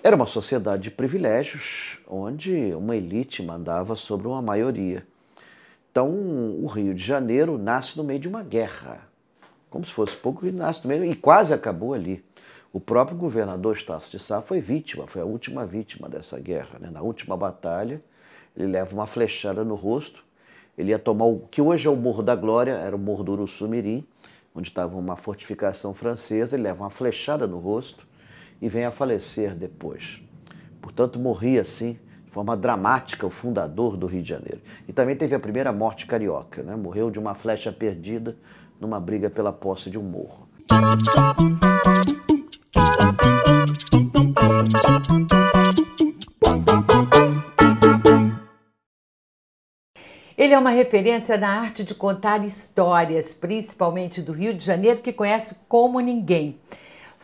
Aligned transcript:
Era 0.00 0.14
uma 0.14 0.26
sociedade 0.26 0.84
de 0.84 0.90
privilégios, 0.92 1.98
onde 2.06 2.72
uma 2.74 2.94
elite 2.94 3.42
mandava 3.42 3.96
sobre 3.96 4.28
uma 4.28 4.40
maioria. 4.40 5.04
Então, 5.90 6.08
o 6.08 6.66
Rio 6.66 6.94
de 6.94 7.02
Janeiro 7.02 7.58
nasce 7.58 7.96
no 7.96 8.04
meio 8.04 8.20
de 8.20 8.28
uma 8.28 8.44
guerra, 8.44 9.00
como 9.68 9.84
se 9.84 9.92
fosse 9.92 10.14
pouco, 10.14 10.46
nasce 10.52 10.84
no 10.84 10.88
meio 10.88 11.04
e 11.04 11.16
quase 11.16 11.52
acabou 11.52 11.94
ali. 11.94 12.24
O 12.72 12.78
próprio 12.78 13.16
governador 13.16 13.74
Estácio 13.74 14.16
de 14.16 14.22
Sá 14.22 14.40
foi 14.40 14.60
vítima, 14.60 15.08
foi 15.08 15.20
a 15.20 15.24
última 15.24 15.66
vítima 15.66 16.08
dessa 16.08 16.38
guerra. 16.38 16.78
Né? 16.78 16.90
Na 16.90 17.02
última 17.02 17.36
batalha, 17.36 18.00
ele 18.56 18.68
leva 18.68 18.94
uma 18.94 19.06
flechada 19.06 19.64
no 19.64 19.74
rosto. 19.74 20.22
Ele 20.76 20.90
ia 20.90 20.98
tomar 20.98 21.24
o 21.24 21.40
que 21.50 21.60
hoje 21.60 21.88
é 21.88 21.90
o 21.90 21.96
Morro 21.96 22.22
da 22.22 22.36
Glória, 22.36 22.72
era 22.72 22.94
o 22.94 22.98
Morro 22.98 23.24
do 23.24 23.32
Uruçumirim, 23.32 24.06
onde 24.54 24.68
estava 24.68 24.96
uma 24.96 25.16
fortificação 25.16 25.92
francesa. 25.92 26.54
Ele 26.54 26.62
leva 26.62 26.84
uma 26.84 26.90
flechada 26.90 27.48
no 27.48 27.58
rosto 27.58 28.07
e 28.60 28.68
vem 28.68 28.84
a 28.84 28.90
falecer 28.90 29.54
depois. 29.54 30.22
Portanto, 30.80 31.18
morria 31.18 31.62
assim, 31.62 31.98
de 32.24 32.30
forma 32.30 32.56
dramática, 32.56 33.26
o 33.26 33.30
fundador 33.30 33.96
do 33.96 34.06
Rio 34.06 34.22
de 34.22 34.28
Janeiro. 34.28 34.60
E 34.86 34.92
também 34.92 35.16
teve 35.16 35.34
a 35.34 35.40
primeira 35.40 35.72
morte 35.72 36.06
carioca, 36.06 36.62
né? 36.62 36.76
morreu 36.76 37.10
de 37.10 37.18
uma 37.18 37.34
flecha 37.34 37.72
perdida 37.72 38.36
numa 38.80 39.00
briga 39.00 39.28
pela 39.28 39.52
posse 39.52 39.90
de 39.90 39.98
um 39.98 40.02
morro. 40.02 40.48
Ele 50.36 50.54
é 50.54 50.58
uma 50.58 50.70
referência 50.70 51.36
na 51.36 51.48
arte 51.48 51.82
de 51.82 51.94
contar 51.94 52.44
histórias, 52.44 53.34
principalmente 53.34 54.22
do 54.22 54.30
Rio 54.30 54.54
de 54.54 54.64
Janeiro, 54.64 55.00
que 55.00 55.12
conhece 55.12 55.56
como 55.68 55.98
ninguém 55.98 56.60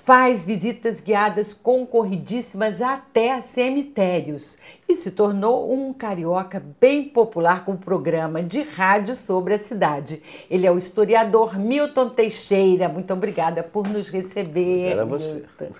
faz 0.04 0.44
visitas 0.44 1.00
guiadas 1.00 1.54
concorridíssimas 1.54 2.82
até 2.82 3.40
cemitérios 3.40 4.58
e 4.86 4.94
se 4.96 5.10
tornou 5.10 5.72
um 5.72 5.94
carioca 5.94 6.62
bem 6.78 7.04
popular 7.04 7.64
com 7.64 7.72
um 7.72 7.76
programa 7.76 8.42
de 8.42 8.60
rádio 8.60 9.14
sobre 9.14 9.54
a 9.54 9.58
cidade. 9.58 10.22
Ele 10.50 10.66
é 10.66 10.70
o 10.70 10.76
historiador 10.76 11.58
Milton 11.58 12.10
Teixeira. 12.10 12.86
Muito 12.86 13.14
obrigada 13.14 13.62
por 13.62 13.88
nos 13.88 14.10
receber. 14.10 14.92
Era 14.92 15.06
você. 15.06 15.42
Milton, 15.58 15.72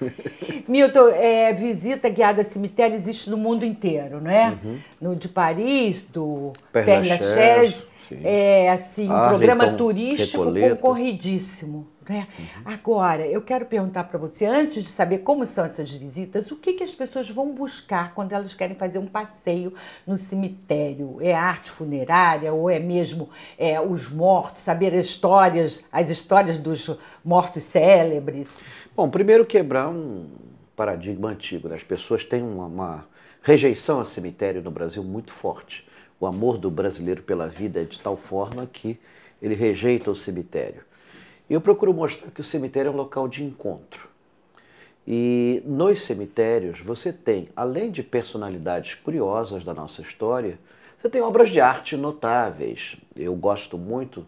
Milton 0.67 1.09
é, 1.09 1.53
visita 1.53 2.09
guiada 2.09 2.41
a 2.41 2.45
cemitérios 2.45 3.03
existe 3.03 3.29
no 3.29 3.37
mundo 3.37 3.63
inteiro, 3.63 4.23
não 4.23 4.31
é? 4.31 4.59
Uhum. 4.65 4.79
No 5.03 5.15
de 5.15 5.29
Paris, 5.29 6.03
do 6.11 6.51
Père 6.73 7.07
Lachaise. 7.07 7.85
É 8.23 8.71
assim, 8.71 9.07
um 9.07 9.29
programa 9.29 9.73
turístico 9.73 10.45
Recoleta. 10.45 10.77
concorridíssimo. 10.77 11.89
Né? 12.09 12.29
Uhum. 12.39 12.47
Agora, 12.65 13.27
eu 13.27 13.41
quero 13.43 13.67
perguntar 13.67 14.05
para 14.05 14.19
você, 14.19 14.45
antes 14.45 14.83
de 14.83 14.89
saber 14.89 15.19
como 15.19 15.47
são 15.47 15.65
essas 15.65 15.93
visitas, 15.93 16.51
o 16.51 16.57
que, 16.57 16.75
que 16.75 16.85
as 16.85 16.93
pessoas 16.93 17.31
vão 17.31 17.53
buscar 17.53 18.15
quando 18.15 18.33
elas 18.33 18.55
querem 18.55 18.77
fazer 18.77 18.99
um 18.99 19.07
passeio 19.07 19.73
no 20.07 20.17
cemitério? 20.19 21.19
É 21.21 21.35
arte 21.35 21.71
funerária 21.71 22.53
ou 22.53 22.69
é 22.69 22.79
mesmo 22.79 23.31
é, 23.59 23.81
os 23.81 24.11
mortos, 24.11 24.63
saber 24.63 24.95
as 24.95 25.07
histórias, 25.07 25.85
as 25.91 26.11
histórias 26.11 26.59
dos 26.59 26.91
mortos 27.25 27.65
célebres? 27.65 28.61
Bom, 28.95 29.09
primeiro 29.09 29.45
quebrar 29.47 29.89
um 29.89 30.29
paradigma 30.77 31.31
antigo. 31.31 31.69
Né? 31.69 31.77
As 31.77 31.83
pessoas 31.83 32.25
têm 32.25 32.43
uma, 32.43 32.67
uma 32.67 33.07
rejeição 33.43 34.01
a 34.01 34.05
cemitério 34.05 34.63
no 34.63 34.71
Brasil 34.71 35.03
muito 35.03 35.33
forte. 35.33 35.87
O 36.21 36.27
amor 36.27 36.59
do 36.59 36.71
brasileiro 36.71 37.23
pela 37.23 37.49
vida 37.49 37.81
é 37.81 37.85
de 37.85 37.99
tal 38.01 38.17
forma 38.17 38.67
que 38.67 38.99
ele 39.43 39.55
rejeita 39.55 40.11
o 40.11 40.17
cemitério. 40.17 40.83
Eu 41.49 41.61
procuro 41.61 41.93
mostrar 41.93 42.31
que 42.31 42.41
o 42.41 42.45
cemitério 42.45 42.89
é 42.89 42.93
um 42.93 42.97
local 42.97 43.29
de 43.29 43.45
encontro. 43.45 44.09
E 45.07 45.63
nos 45.67 46.03
cemitérios 46.03 46.81
você 46.81 47.13
tem, 47.13 47.49
além 47.55 47.91
de 47.91 48.03
personalidades 48.03 48.95
curiosas 48.95 49.63
da 49.63 49.75
nossa 49.75 50.01
história, 50.01 50.59
você 50.99 51.11
tem 51.11 51.21
obras 51.21 51.51
de 51.51 51.61
arte 51.61 51.97
notáveis. 51.97 52.97
Eu 53.15 53.35
gosto 53.35 53.77
muito 53.77 54.27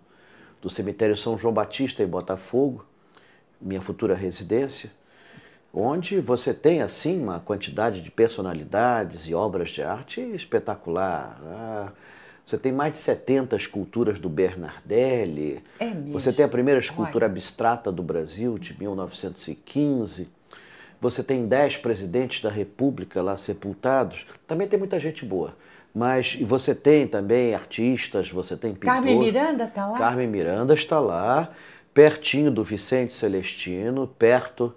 do 0.61 0.69
cemitério 0.69 1.17
São 1.17 1.39
João 1.39 1.55
Batista 1.55 2.03
em 2.03 2.07
Botafogo, 2.07 2.85
minha 3.59 3.81
futura 3.81 4.15
residência, 4.15 4.91
onde 5.73 6.21
você 6.21 6.53
tem 6.53 6.83
assim 6.83 7.23
uma 7.23 7.41
quantidade 7.41 8.03
de 8.03 8.11
personalidades 8.11 9.27
e 9.27 9.35
obras 9.35 9.71
de 9.71 9.83
arte 9.83 10.21
espetacular. 10.21 11.41
Ah, 11.47 11.93
você 12.47 12.57
tem 12.57 12.71
mais 12.71 12.93
de 12.93 13.01
70 13.01 13.57
esculturas 13.57 14.21
do 14.21 14.29
Bernardelli. 14.29 15.61
É 15.81 15.87
mesmo? 15.87 16.13
Você 16.13 16.33
tem 16.33 16.45
a 16.45 16.49
primeira 16.49 16.79
escultura 16.79 17.27
abstrata 17.27 17.91
do 17.91 18.05
Brasil, 18.05 18.57
de 18.57 18.79
1915. 18.79 20.29
Você 21.01 21.25
tem 21.25 21.49
10 21.49 21.79
presidentes 21.79 22.41
da 22.41 22.49
República 22.49 23.21
lá 23.21 23.37
sepultados. 23.37 24.25
Também 24.47 24.69
tem 24.69 24.79
muita 24.79 25.01
gente 25.01 25.25
boa. 25.25 25.57
Mas 25.93 26.37
você 26.37 26.73
tem 26.73 27.09
também 27.09 27.53
artistas, 27.53 28.31
você 28.31 28.57
tem 28.57 28.75
pintores. 28.75 28.95
Carmen 28.95 29.19
Miranda 29.19 29.65
está 29.65 29.87
lá? 29.87 29.99
Carmen 29.99 30.29
Miranda 30.29 30.75
está 30.75 31.01
lá, 31.01 31.51
pertinho 31.93 32.53
do 32.53 32.63
Vicente 32.63 33.13
Celestino, 33.13 34.07
perto 34.07 34.73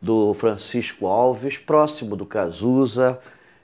do 0.00 0.34
Francisco 0.34 1.06
Alves, 1.06 1.56
próximo 1.56 2.16
do 2.16 2.26
Cazuza. 2.26 3.20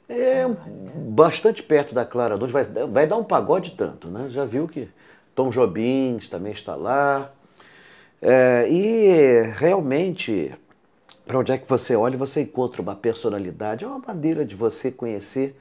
É 0.09 0.47
bastante 0.95 1.63
perto 1.63 1.95
da 1.95 2.05
Clara 2.05 2.37
Nunes, 2.37 2.53
vai, 2.53 2.65
vai 2.65 3.07
dar 3.07 3.17
um 3.17 3.25
pagode 3.25 3.73
tanto, 3.73 4.09
né? 4.09 4.29
Já 4.31 4.45
viu 4.45 4.67
que 4.67 4.89
Tom 5.35 5.51
Jobim 5.51 6.19
também 6.31 6.53
está 6.53 6.75
lá. 6.75 7.31
É, 8.21 8.67
e 8.71 9.43
realmente, 9.57 10.53
para 11.27 11.39
onde 11.39 11.53
é 11.53 11.59
que 11.59 11.69
você 11.69 11.95
olha, 11.95 12.17
você 12.17 12.41
encontra 12.41 12.81
uma 12.81 12.97
personalidade, 12.97 13.85
é 13.85 13.87
uma 13.87 14.03
maneira 14.05 14.45
de 14.45 14.57
você 14.57 14.91
conhecer 14.91 15.57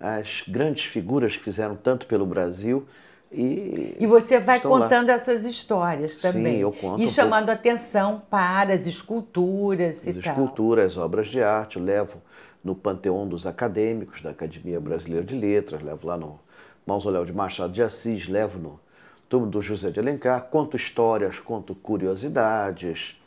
as 0.00 0.42
grandes 0.48 0.84
figuras 0.84 1.36
que 1.36 1.42
fizeram 1.44 1.76
tanto 1.76 2.06
pelo 2.06 2.26
Brasil. 2.26 2.86
E, 3.30 3.96
e 3.98 4.06
você 4.06 4.38
vai 4.38 4.60
contando 4.60 5.08
lá. 5.08 5.14
essas 5.14 5.46
histórias 5.46 6.16
também. 6.16 6.56
Sim, 6.56 6.60
eu 6.60 6.72
conto. 6.72 7.02
E 7.02 7.08
chamando 7.08 7.48
atenção 7.48 8.22
para 8.28 8.74
as 8.74 8.86
esculturas 8.86 9.98
as 10.00 10.06
e 10.06 10.10
esculturas, 10.10 10.24
tal. 10.24 10.32
esculturas, 10.32 10.96
obras 10.98 11.28
de 11.28 11.42
arte, 11.42 11.76
eu 11.78 11.84
levo 11.84 12.18
no 12.62 12.74
panteão 12.74 13.26
dos 13.26 13.46
acadêmicos 13.46 14.20
da 14.20 14.30
Academia 14.30 14.80
Brasileira 14.80 15.24
de 15.24 15.34
Letras, 15.34 15.82
levo 15.82 16.06
lá 16.06 16.16
no 16.16 16.38
Mausoléu 16.86 17.24
de 17.24 17.32
Machado 17.32 17.72
de 17.72 17.82
Assis, 17.82 18.28
levo 18.28 18.58
no 18.58 18.80
túmulo 19.28 19.50
do 19.50 19.62
José 19.62 19.90
de 19.90 19.98
Alencar, 19.98 20.44
conto 20.44 20.76
histórias, 20.76 21.40
conto 21.40 21.74
curiosidades. 21.74 23.20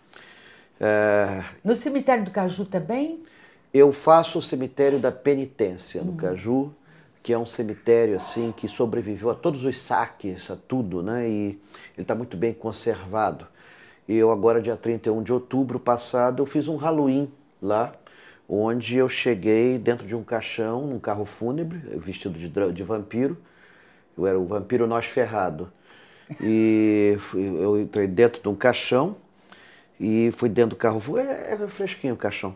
É... 0.80 1.44
No 1.64 1.76
cemitério 1.76 2.24
do 2.24 2.32
Caju 2.32 2.66
também? 2.66 3.24
Eu 3.74 3.92
faço 3.92 4.40
o 4.40 4.42
cemitério 4.42 5.00
da 5.00 5.12
penitência 5.12 6.02
no 6.02 6.12
uhum. 6.12 6.18
Caju, 6.18 6.74
que 7.22 7.34
é 7.34 7.38
um 7.38 7.46
cemitério 7.46 8.16
assim 8.16 8.54
que 8.56 8.68
sobreviveu 8.68 9.32
a 9.32 9.36
todos 9.36 9.66
os 9.66 9.78
saques, 9.78 10.52
a 10.52 10.56
tudo, 10.56 11.02
né? 11.02 11.28
E 11.28 11.44
ele 11.44 11.60
está 11.98 12.14
muito 12.14 12.38
bem 12.38 12.54
conservado. 12.54 13.48
E 14.08 14.16
eu 14.16 14.32
agora, 14.32 14.62
dia 14.62 14.78
31 14.78 15.24
de 15.24 15.34
outubro 15.34 15.80
passado, 15.80 16.44
eu 16.44 16.46
fiz 16.46 16.68
um 16.68 16.76
Halloween 16.76 17.32
lá, 17.60 17.94
onde 18.48 18.98
eu 18.98 19.10
cheguei 19.10 19.78
dentro 19.78 20.06
de 20.06 20.16
um 20.16 20.24
caixão, 20.24 20.86
num 20.88 21.00
carro 21.00 21.26
fúnebre, 21.26 21.80
vestido 21.98 22.38
de, 22.38 22.50
de 22.50 22.84
vampiro. 22.84 23.38
Eu 24.18 24.28
era 24.28 24.40
o 24.40 24.46
vampiro 24.46 24.88
nós 24.88 25.06
ferrado. 25.06 25.72
E 26.42 27.16
fui, 27.20 27.44
eu 27.44 27.80
entrei 27.80 28.08
dentro 28.08 28.42
de 28.42 28.48
um 28.48 28.56
caixão 28.56 29.18
e 30.00 30.32
fui 30.36 30.50
dentro 30.50 30.72
do 30.72 30.76
carro, 30.76 31.18
é, 31.18 31.54
é 31.54 31.68
fresquinho 31.68 32.14
o 32.14 32.18
caixão. 32.18 32.56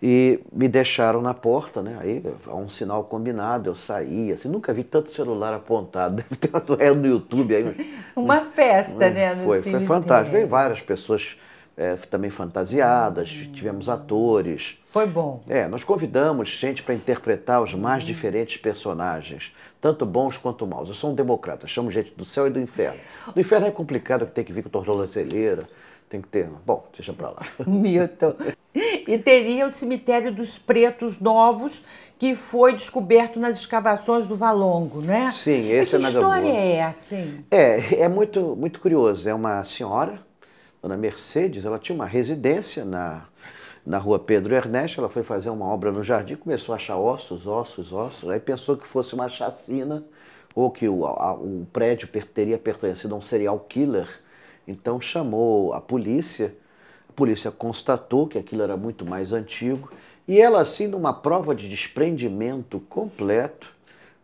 E 0.00 0.38
me 0.52 0.68
deixaram 0.68 1.20
na 1.20 1.34
porta, 1.34 1.82
né? 1.82 1.98
Aí, 2.00 2.22
há 2.46 2.54
um 2.54 2.68
sinal 2.68 3.02
combinado, 3.02 3.68
eu 3.68 3.74
saí, 3.74 4.30
assim, 4.30 4.48
nunca 4.48 4.72
vi 4.72 4.84
tanto 4.84 5.10
celular 5.10 5.52
apontado. 5.52 6.22
Deve 6.22 6.36
ter 6.36 6.50
uma 6.50 6.94
no 6.94 7.06
YouTube 7.06 7.56
aí. 7.56 7.94
Uma 8.14 8.42
festa, 8.42 9.10
né? 9.10 9.34
Foi, 9.44 9.60
foi 9.60 9.80
fantástico. 9.80 10.36
Veio 10.36 10.46
várias 10.46 10.80
pessoas 10.80 11.36
é, 11.78 11.94
também 11.94 12.28
fantasiadas, 12.28 13.30
hum. 13.30 13.52
tivemos 13.52 13.88
atores. 13.88 14.76
Foi 14.90 15.06
bom. 15.06 15.40
É, 15.48 15.68
nós 15.68 15.84
convidamos 15.84 16.48
gente 16.48 16.82
para 16.82 16.92
interpretar 16.92 17.62
os 17.62 17.72
mais 17.72 18.02
hum. 18.02 18.06
diferentes 18.06 18.56
personagens, 18.56 19.54
tanto 19.80 20.04
bons 20.04 20.36
quanto 20.36 20.66
maus. 20.66 20.88
Eu 20.88 20.94
sou 20.94 21.12
um 21.12 21.14
democrata, 21.14 21.68
chamo 21.68 21.90
gente 21.90 22.12
do 22.16 22.24
céu 22.24 22.48
e 22.48 22.50
do 22.50 22.60
inferno. 22.60 22.98
Do 23.32 23.40
inferno 23.40 23.68
é 23.68 23.70
complicado, 23.70 24.26
que 24.26 24.32
tem 24.32 24.44
que 24.44 24.52
vir 24.52 24.64
com 24.64 24.68
tornozeleira, 24.68 25.62
tem 26.10 26.20
que 26.20 26.26
ter. 26.26 26.48
Bom, 26.66 26.84
deixa 26.96 27.12
para 27.12 27.30
lá. 27.30 27.42
Milton. 27.64 28.34
E 28.74 29.16
teria 29.18 29.66
o 29.66 29.70
cemitério 29.70 30.32
dos 30.32 30.58
Pretos 30.58 31.20
Novos, 31.20 31.84
que 32.18 32.34
foi 32.34 32.74
descoberto 32.74 33.38
nas 33.38 33.58
escavações 33.60 34.26
do 34.26 34.34
Valongo, 34.34 35.00
né? 35.00 35.30
Sim, 35.32 35.70
esse 35.70 35.94
Mas 35.94 35.94
é 35.94 35.98
na 35.98 36.08
Que 36.08 36.14
história 36.14 36.48
é 36.48 36.76
essa, 36.76 37.14
hein? 37.14 37.44
É, 37.50 38.02
é 38.02 38.08
muito, 38.08 38.56
muito 38.56 38.80
curioso. 38.80 39.28
É 39.28 39.34
uma 39.34 39.62
senhora 39.64 40.27
Dona 40.82 40.96
Mercedes, 40.96 41.64
ela 41.64 41.78
tinha 41.78 41.94
uma 41.94 42.06
residência 42.06 42.84
na, 42.84 43.26
na 43.84 43.98
rua 43.98 44.18
Pedro 44.18 44.54
Ernesto, 44.54 45.00
ela 45.00 45.08
foi 45.08 45.22
fazer 45.22 45.50
uma 45.50 45.66
obra 45.66 45.90
no 45.90 46.02
jardim, 46.02 46.36
começou 46.36 46.72
a 46.72 46.76
achar 46.76 46.96
ossos, 46.96 47.46
ossos, 47.46 47.92
ossos, 47.92 48.28
aí 48.30 48.38
pensou 48.38 48.76
que 48.76 48.86
fosse 48.86 49.14
uma 49.14 49.28
chacina 49.28 50.04
ou 50.54 50.70
que 50.70 50.88
o, 50.88 51.06
a, 51.06 51.34
o 51.34 51.66
prédio 51.72 52.08
teria 52.08 52.58
pertencido 52.58 53.14
a 53.14 53.18
um 53.18 53.22
serial 53.22 53.58
killer, 53.60 54.08
então 54.66 55.00
chamou 55.00 55.72
a 55.72 55.80
polícia, 55.80 56.54
a 57.08 57.12
polícia 57.12 57.50
constatou 57.50 58.26
que 58.28 58.38
aquilo 58.38 58.62
era 58.62 58.76
muito 58.76 59.04
mais 59.04 59.32
antigo 59.32 59.90
E 60.28 60.38
ela, 60.38 60.60
assim, 60.60 60.86
numa 60.86 61.14
prova 61.14 61.54
de 61.54 61.66
desprendimento 61.66 62.78
completo, 62.80 63.74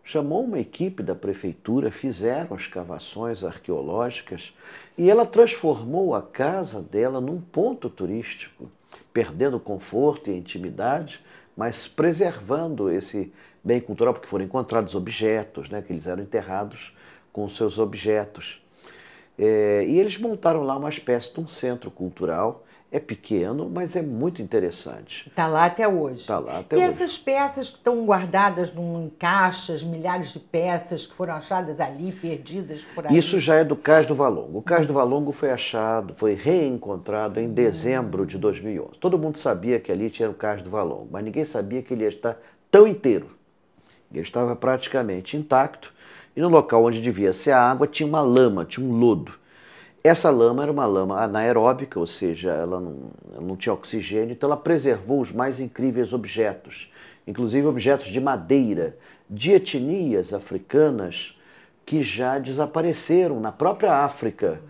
chamou 0.04 0.44
uma 0.44 0.58
equipe 0.58 1.02
da 1.02 1.14
prefeitura, 1.14 1.90
fizeram 1.90 2.54
escavações 2.54 3.42
arqueológicas 3.42 4.54
e 4.98 5.10
ela 5.10 5.24
transformou 5.24 6.14
a 6.14 6.20
casa 6.20 6.82
dela 6.82 7.20
num 7.22 7.40
ponto 7.40 7.88
turístico, 7.88 8.70
perdendo 9.12 9.58
conforto 9.58 10.30
e 10.30 10.36
intimidade, 10.36 11.24
mas 11.56 11.88
preservando 11.88 12.90
esse 12.90 13.32
bem 13.62 13.80
cultural, 13.80 14.12
porque 14.12 14.28
foram 14.28 14.44
encontrados 14.44 14.94
objetos, 14.94 15.70
né, 15.70 15.80
que 15.80 15.90
eles 15.90 16.06
eram 16.06 16.22
enterrados 16.22 16.94
com 17.32 17.48
seus 17.48 17.78
objetos. 17.78 18.62
É, 19.38 19.84
e 19.88 19.98
eles 19.98 20.18
montaram 20.18 20.62
lá 20.62 20.76
uma 20.76 20.90
espécie 20.90 21.32
de 21.32 21.40
um 21.40 21.48
centro 21.48 21.90
cultural 21.90 22.64
é 22.94 23.00
pequeno, 23.00 23.68
mas 23.68 23.96
é 23.96 24.02
muito 24.02 24.40
interessante. 24.40 25.28
Está 25.28 25.48
lá 25.48 25.64
até 25.64 25.88
hoje. 25.88 26.20
Está 26.20 26.38
lá 26.38 26.60
até 26.60 26.76
e 26.76 26.78
hoje. 26.78 26.86
E 26.86 26.88
essas 26.88 27.18
peças 27.18 27.68
que 27.68 27.78
estão 27.78 28.06
guardadas 28.06 28.72
em 28.72 29.12
caixas, 29.18 29.82
milhares 29.82 30.32
de 30.32 30.38
peças 30.38 31.04
que 31.04 31.12
foram 31.12 31.34
achadas 31.34 31.80
ali, 31.80 32.12
perdidas 32.12 32.82
por 32.94 33.04
aí? 33.04 33.18
Isso 33.18 33.40
já 33.40 33.56
é 33.56 33.64
do 33.64 33.74
Cais 33.74 34.06
do 34.06 34.14
Valongo. 34.14 34.58
O 34.58 34.62
Cais 34.62 34.86
do 34.86 34.92
Valongo 34.92 35.32
foi 35.32 35.50
achado, 35.50 36.14
foi 36.14 36.34
reencontrado 36.34 37.40
em 37.40 37.48
dezembro 37.48 38.24
de 38.24 38.38
2011. 38.38 38.90
Todo 39.00 39.18
mundo 39.18 39.38
sabia 39.38 39.80
que 39.80 39.90
ali 39.90 40.08
tinha 40.08 40.30
o 40.30 40.34
Cais 40.34 40.62
do 40.62 40.70
Valongo, 40.70 41.08
mas 41.10 41.24
ninguém 41.24 41.44
sabia 41.44 41.82
que 41.82 41.92
ele 41.92 42.04
ia 42.04 42.10
estar 42.10 42.36
tão 42.70 42.86
inteiro. 42.86 43.26
Ele 44.12 44.22
estava 44.22 44.54
praticamente 44.54 45.36
intacto 45.36 45.92
e 46.36 46.40
no 46.40 46.48
local 46.48 46.84
onde 46.84 47.02
devia 47.02 47.32
ser 47.32 47.50
a 47.50 47.60
água 47.60 47.88
tinha 47.88 48.08
uma 48.08 48.22
lama, 48.22 48.64
tinha 48.64 48.86
um 48.86 48.92
lodo. 48.92 49.32
Essa 50.06 50.28
lama 50.28 50.62
era 50.62 50.70
uma 50.70 50.84
lama 50.84 51.18
anaeróbica, 51.18 51.98
ou 51.98 52.06
seja, 52.06 52.50
ela 52.50 52.78
não, 52.78 53.10
ela 53.32 53.40
não 53.40 53.56
tinha 53.56 53.72
oxigênio, 53.72 54.32
então 54.32 54.50
ela 54.50 54.56
preservou 54.56 55.18
os 55.18 55.32
mais 55.32 55.60
incríveis 55.60 56.12
objetos, 56.12 56.92
inclusive 57.26 57.66
objetos 57.66 58.08
de 58.08 58.20
madeira, 58.20 58.98
de 59.30 59.52
etnias 59.52 60.34
africanas 60.34 61.34
que 61.86 62.02
já 62.02 62.38
desapareceram 62.38 63.40
na 63.40 63.50
própria 63.50 64.04
África. 64.04 64.60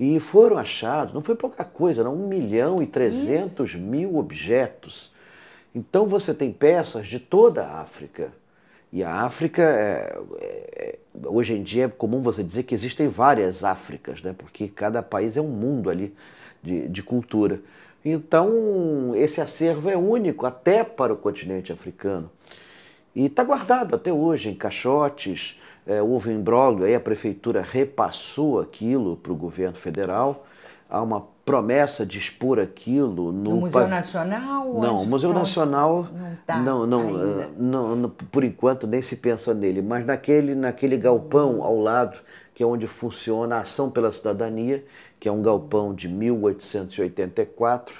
E 0.00 0.18
foram 0.18 0.58
achados, 0.58 1.14
não 1.14 1.22
foi 1.22 1.36
pouca 1.36 1.64
coisa, 1.64 2.00
eram 2.00 2.16
1 2.16 2.26
milhão 2.26 2.82
e 2.82 2.86
300 2.88 3.68
Isso. 3.68 3.78
mil 3.78 4.16
objetos. 4.16 5.12
Então 5.72 6.06
você 6.06 6.34
tem 6.34 6.52
peças 6.52 7.06
de 7.06 7.20
toda 7.20 7.62
a 7.62 7.82
África. 7.82 8.32
E 8.92 9.02
a 9.02 9.22
África, 9.22 9.62
é, 9.62 10.20
é, 10.40 10.98
hoje 11.24 11.54
em 11.54 11.62
dia 11.62 11.86
é 11.86 11.88
comum 11.88 12.20
você 12.20 12.44
dizer 12.44 12.64
que 12.64 12.74
existem 12.74 13.08
várias 13.08 13.64
Áfricas, 13.64 14.20
né? 14.20 14.34
porque 14.36 14.68
cada 14.68 15.02
país 15.02 15.36
é 15.36 15.40
um 15.40 15.48
mundo 15.48 15.88
ali 15.88 16.14
de, 16.62 16.88
de 16.88 17.02
cultura. 17.02 17.60
Então, 18.04 19.14
esse 19.14 19.40
acervo 19.40 19.88
é 19.88 19.96
único 19.96 20.44
até 20.44 20.84
para 20.84 21.12
o 21.12 21.16
continente 21.16 21.72
africano. 21.72 22.30
E 23.14 23.26
está 23.26 23.42
guardado 23.42 23.94
até 23.94 24.12
hoje 24.12 24.50
em 24.50 24.54
caixotes. 24.54 25.58
É, 25.86 26.02
houve 26.02 26.28
um 26.30 26.38
imbróglio, 26.38 26.86
aí 26.86 26.94
a 26.94 27.00
prefeitura 27.00 27.62
repassou 27.62 28.60
aquilo 28.60 29.16
para 29.16 29.32
o 29.32 29.36
governo 29.36 29.76
federal. 29.76 30.46
Há 30.88 31.00
uma 31.00 31.26
promessa 31.44 32.06
de 32.06 32.18
expor 32.18 32.60
aquilo 32.60 33.32
no, 33.32 33.50
no 33.50 33.56
Museu 33.56 33.88
Nacional? 33.88 34.74
Não, 34.74 35.00
o 35.00 35.06
Museu 35.06 35.32
Nacional 35.32 36.08
não, 36.12 36.36
tá 36.46 36.58
não, 36.58 36.86
não, 36.86 37.12
uh, 37.12 37.52
não, 37.56 37.96
não, 37.96 38.08
por 38.10 38.44
enquanto 38.44 38.86
nem 38.86 39.02
se 39.02 39.16
pensa 39.16 39.52
nele, 39.52 39.82
mas 39.82 40.06
naquele, 40.06 40.54
naquele 40.54 40.96
galpão 40.96 41.62
ao 41.62 41.78
lado, 41.78 42.18
que 42.54 42.62
é 42.62 42.66
onde 42.66 42.86
funciona 42.86 43.56
a 43.56 43.60
Ação 43.60 43.90
pela 43.90 44.12
Cidadania, 44.12 44.84
que 45.18 45.28
é 45.28 45.32
um 45.32 45.42
galpão 45.42 45.94
de 45.94 46.08
1884 46.08 47.94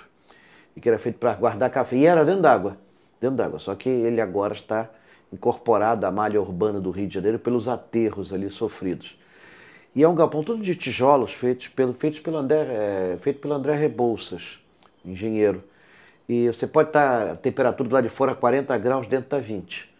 e 0.76 0.80
que 0.80 0.88
era 0.88 0.98
feito 0.98 1.18
para 1.18 1.34
guardar 1.34 1.70
café. 1.70 1.96
E 1.96 2.06
era 2.06 2.24
dentro 2.24 2.42
d'água, 2.42 2.76
dentro 3.20 3.36
d'água, 3.36 3.58
só 3.58 3.74
que 3.74 3.88
ele 3.88 4.20
agora 4.20 4.54
está 4.54 4.88
incorporado 5.32 6.06
à 6.06 6.10
malha 6.12 6.40
urbana 6.40 6.80
do 6.80 6.90
Rio 6.90 7.08
de 7.08 7.14
Janeiro 7.14 7.38
pelos 7.38 7.66
aterros 7.66 8.32
ali 8.32 8.48
sofridos. 8.50 9.18
E 9.94 10.02
é 10.02 10.08
um 10.08 10.14
galpão 10.14 10.42
todo 10.42 10.62
de 10.62 10.74
tijolos 10.74 11.32
feitos 11.32 11.68
pelo, 11.68 11.92
feitos 11.92 12.20
pelo 12.20 12.38
André, 12.38 12.60
é, 12.60 13.18
feito 13.20 13.40
pelo 13.40 13.54
André 13.54 13.74
Rebouças, 13.74 14.58
engenheiro. 15.04 15.62
E 16.28 16.46
você 16.46 16.66
pode 16.66 16.88
estar 16.88 17.32
a 17.32 17.36
temperatura 17.36 17.88
do 17.88 17.92
lado 17.92 18.04
de 18.04 18.10
fora 18.10 18.34
40 18.34 18.76
graus, 18.78 19.06
dentro 19.06 19.26
está 19.26 19.38
20. 19.38 19.90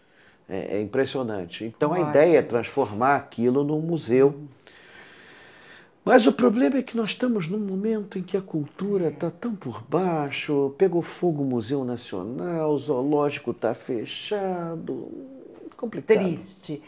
É, 0.49 0.77
é 0.77 0.81
impressionante. 0.81 1.63
Então 1.63 1.91
Ótimo. 1.91 2.07
a 2.07 2.09
ideia 2.09 2.39
é 2.39 2.41
transformar 2.41 3.15
aquilo 3.15 3.63
num 3.63 3.79
museu. 3.79 4.35
Mas 6.03 6.27
o 6.27 6.33
problema 6.33 6.77
é 6.77 6.81
que 6.81 6.97
nós 6.97 7.11
estamos 7.11 7.47
num 7.47 7.59
momento 7.59 8.19
em 8.19 8.23
que 8.23 8.35
a 8.35 8.41
cultura 8.41 9.07
está 9.07 9.31
tão 9.31 9.55
por 9.55 9.81
baixo, 9.83 10.73
pegou 10.77 11.01
fogo 11.01 11.43
o 11.43 11.45
Museu 11.45 11.85
Nacional, 11.85 12.73
o 12.73 12.77
zoológico 12.77 13.51
está 13.51 13.73
fechado. 13.73 15.07
Complicado. 15.77 16.17
Triste. 16.17 16.81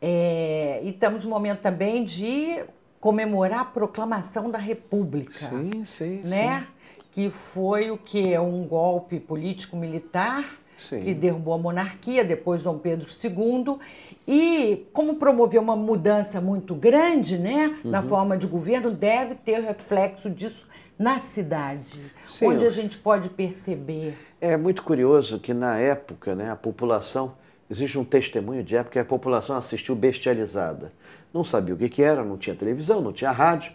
É, 0.00 0.80
e 0.84 0.90
estamos 0.90 1.24
no 1.24 1.30
momento 1.30 1.60
também 1.60 2.04
de 2.04 2.62
comemorar 3.00 3.60
a 3.60 3.64
proclamação 3.64 4.50
da 4.50 4.58
República. 4.58 5.48
Sim, 5.48 5.84
sim, 5.84 6.20
né? 6.24 6.60
Sim. 6.60 6.66
Que 7.12 7.30
foi 7.30 7.90
o 7.90 7.98
que? 7.98 8.38
Um 8.38 8.64
golpe 8.64 9.18
político-militar 9.18 10.44
que 10.78 11.12
derrubou 11.12 11.54
a 11.54 11.58
monarquia, 11.58 12.24
depois 12.24 12.62
Dom 12.62 12.78
Pedro 12.78 13.08
II. 13.08 13.78
E 14.26 14.86
como 14.92 15.16
promoveu 15.16 15.60
uma 15.60 15.74
mudança 15.74 16.40
muito 16.40 16.74
grande 16.74 17.36
né, 17.36 17.78
uhum. 17.84 17.90
na 17.90 18.02
forma 18.02 18.36
de 18.36 18.46
governo, 18.46 18.90
deve 18.90 19.34
ter 19.34 19.60
reflexo 19.60 20.30
disso 20.30 20.68
na 20.98 21.18
cidade, 21.18 22.00
Sim, 22.26 22.48
onde 22.48 22.66
a 22.66 22.70
gente 22.70 22.98
pode 22.98 23.30
perceber. 23.30 24.16
É 24.40 24.56
muito 24.56 24.82
curioso 24.82 25.38
que 25.38 25.54
na 25.54 25.78
época 25.78 26.34
né, 26.34 26.50
a 26.50 26.56
população 26.56 27.34
Existe 27.70 27.98
um 27.98 28.04
testemunho 28.04 28.62
de 28.64 28.76
época 28.76 28.92
que 28.92 28.98
a 28.98 29.04
população 29.04 29.56
assistiu 29.56 29.94
bestializada. 29.94 30.90
Não 31.34 31.44
sabia 31.44 31.74
o 31.74 31.78
que, 31.78 31.88
que 31.88 32.02
era, 32.02 32.24
não 32.24 32.38
tinha 32.38 32.56
televisão, 32.56 33.02
não 33.02 33.12
tinha 33.12 33.30
rádio, 33.30 33.72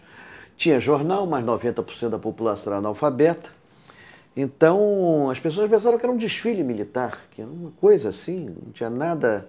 tinha 0.56 0.80
jornal, 0.80 1.26
mas 1.26 1.44
90% 1.44 2.08
da 2.08 2.18
população 2.18 2.72
era 2.72 2.78
analfabeta. 2.78 3.50
Então 4.36 5.30
as 5.30 5.38
pessoas 5.38 5.70
pensaram 5.70 5.96
que 5.96 6.04
era 6.04 6.12
um 6.12 6.16
desfile 6.16 6.64
militar, 6.64 7.20
que 7.30 7.40
era 7.40 7.48
uma 7.48 7.70
coisa 7.80 8.08
assim, 8.08 8.52
não 8.64 8.72
tinha 8.72 8.90
nada. 8.90 9.48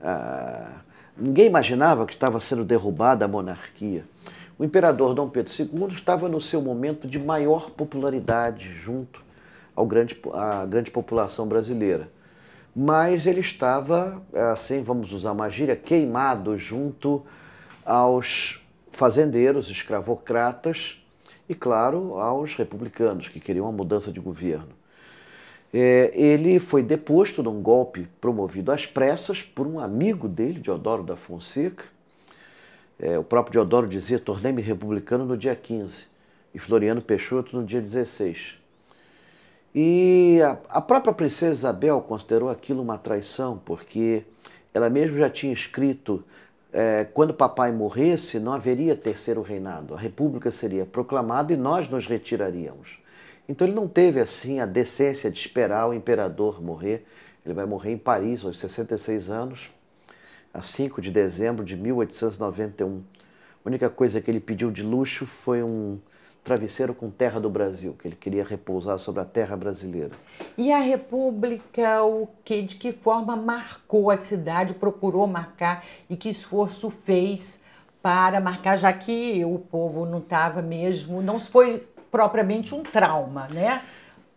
Ah, 0.00 0.80
ninguém 1.16 1.46
imaginava 1.46 2.04
que 2.04 2.14
estava 2.14 2.40
sendo 2.40 2.64
derrubada 2.64 3.24
a 3.24 3.28
monarquia. 3.28 4.04
O 4.58 4.64
imperador 4.64 5.14
Dom 5.14 5.28
Pedro 5.28 5.52
II 5.52 5.86
estava 5.94 6.28
no 6.28 6.40
seu 6.40 6.60
momento 6.60 7.06
de 7.06 7.18
maior 7.18 7.70
popularidade 7.70 8.72
junto 8.72 9.22
ao 9.74 9.86
grande, 9.86 10.20
à 10.32 10.66
grande 10.66 10.90
população 10.90 11.46
brasileira 11.46 12.08
mas 12.74 13.26
ele 13.26 13.40
estava, 13.40 14.20
assim, 14.52 14.82
vamos 14.82 15.12
usar 15.12 15.32
uma 15.32 15.48
gíria, 15.48 15.76
queimado 15.76 16.58
junto 16.58 17.24
aos 17.84 18.60
fazendeiros, 18.90 19.70
escravocratas 19.70 21.00
e, 21.48 21.54
claro, 21.54 22.18
aos 22.18 22.54
republicanos 22.54 23.28
que 23.28 23.38
queriam 23.38 23.66
uma 23.66 23.72
mudança 23.72 24.10
de 24.10 24.18
governo. 24.18 24.70
É, 25.72 26.12
ele 26.14 26.60
foi 26.60 26.82
deposto 26.82 27.42
num 27.42 27.60
golpe 27.60 28.08
promovido 28.20 28.70
às 28.70 28.86
pressas 28.86 29.42
por 29.42 29.66
um 29.66 29.80
amigo 29.80 30.28
dele, 30.28 30.60
Deodoro 30.60 31.02
da 31.02 31.16
Fonseca. 31.16 31.84
É, 32.98 33.18
o 33.18 33.24
próprio 33.24 33.54
Deodoro 33.54 33.88
dizia: 33.88 34.20
tornei-me 34.20 34.62
republicano 34.62 35.24
no 35.24 35.36
dia 35.36 35.54
15 35.56 36.06
e 36.54 36.58
Floriano 36.60 37.02
Peixoto 37.02 37.56
no 37.56 37.66
dia 37.66 37.80
16. 37.80 38.63
E 39.74 40.38
a, 40.68 40.80
própria 40.80 41.12
princesa 41.12 41.52
Isabel 41.52 42.00
considerou 42.00 42.48
aquilo 42.48 42.80
uma 42.80 42.96
traição, 42.96 43.60
porque 43.64 44.22
ela 44.72 44.88
mesma 44.88 45.18
já 45.18 45.28
tinha 45.28 45.52
escrito 45.52 46.24
é, 46.72 47.04
quando 47.04 47.34
papai 47.34 47.72
morresse, 47.72 48.38
não 48.38 48.52
haveria 48.52 48.94
terceiro 48.94 49.42
reinado. 49.42 49.94
A 49.94 49.98
república 49.98 50.50
seria 50.52 50.86
proclamada 50.86 51.52
e 51.52 51.56
nós 51.56 51.88
nos 51.88 52.06
retiraríamos. 52.06 52.98
Então 53.48 53.66
ele 53.66 53.74
não 53.74 53.88
teve 53.88 54.20
assim 54.20 54.60
a 54.60 54.66
decência 54.66 55.30
de 55.30 55.38
esperar 55.38 55.88
o 55.88 55.94
imperador 55.94 56.62
morrer. 56.62 57.04
Ele 57.44 57.54
vai 57.54 57.66
morrer 57.66 57.92
em 57.92 57.98
Paris 57.98 58.44
aos 58.44 58.58
66 58.58 59.28
anos, 59.28 59.70
a 60.52 60.62
5 60.62 61.02
de 61.02 61.10
dezembro 61.10 61.64
de 61.64 61.76
1891. 61.76 63.02
A 63.64 63.68
única 63.68 63.90
coisa 63.90 64.20
que 64.20 64.30
ele 64.30 64.40
pediu 64.40 64.70
de 64.70 64.82
luxo 64.82 65.26
foi 65.26 65.62
um 65.62 65.98
travesseiro 66.44 66.92
com 66.92 67.10
terra 67.10 67.40
do 67.40 67.48
Brasil, 67.48 67.96
que 67.98 68.06
ele 68.06 68.14
queria 68.14 68.44
repousar 68.44 68.98
sobre 68.98 69.22
a 69.22 69.24
terra 69.24 69.56
brasileira. 69.56 70.10
E 70.58 70.70
a 70.70 70.78
República, 70.78 72.04
o 72.04 72.28
que, 72.44 72.60
de 72.60 72.76
que 72.76 72.92
forma 72.92 73.34
marcou 73.34 74.10
a 74.10 74.18
cidade, 74.18 74.74
procurou 74.74 75.26
marcar 75.26 75.82
e 76.08 76.16
que 76.16 76.28
esforço 76.28 76.90
fez 76.90 77.62
para 78.02 78.38
marcar, 78.40 78.76
já 78.76 78.92
que 78.92 79.42
o 79.46 79.58
povo 79.58 80.04
não 80.04 80.18
estava 80.18 80.60
mesmo, 80.60 81.22
não 81.22 81.40
foi 81.40 81.88
propriamente 82.10 82.74
um 82.74 82.82
trauma, 82.82 83.48
né? 83.48 83.82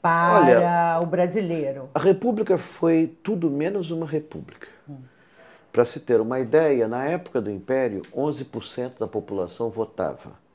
Para 0.02 0.40
Olha, 0.40 1.00
o 1.04 1.06
brasileiro. 1.06 1.90
A 1.94 2.00
República 2.00 2.58
foi 2.58 3.18
tudo 3.22 3.50
menos 3.50 3.92
uma 3.92 4.06
república. 4.06 4.70
Hum. 4.90 4.96
Para 5.74 5.84
se 5.84 6.00
ter 6.00 6.22
uma 6.22 6.40
ideia, 6.40 6.88
na 6.88 7.04
época 7.04 7.42
do 7.42 7.52
Império, 7.52 8.02
11% 8.16 9.00
da 9.00 9.08
população 9.08 9.70
votava 9.70 10.47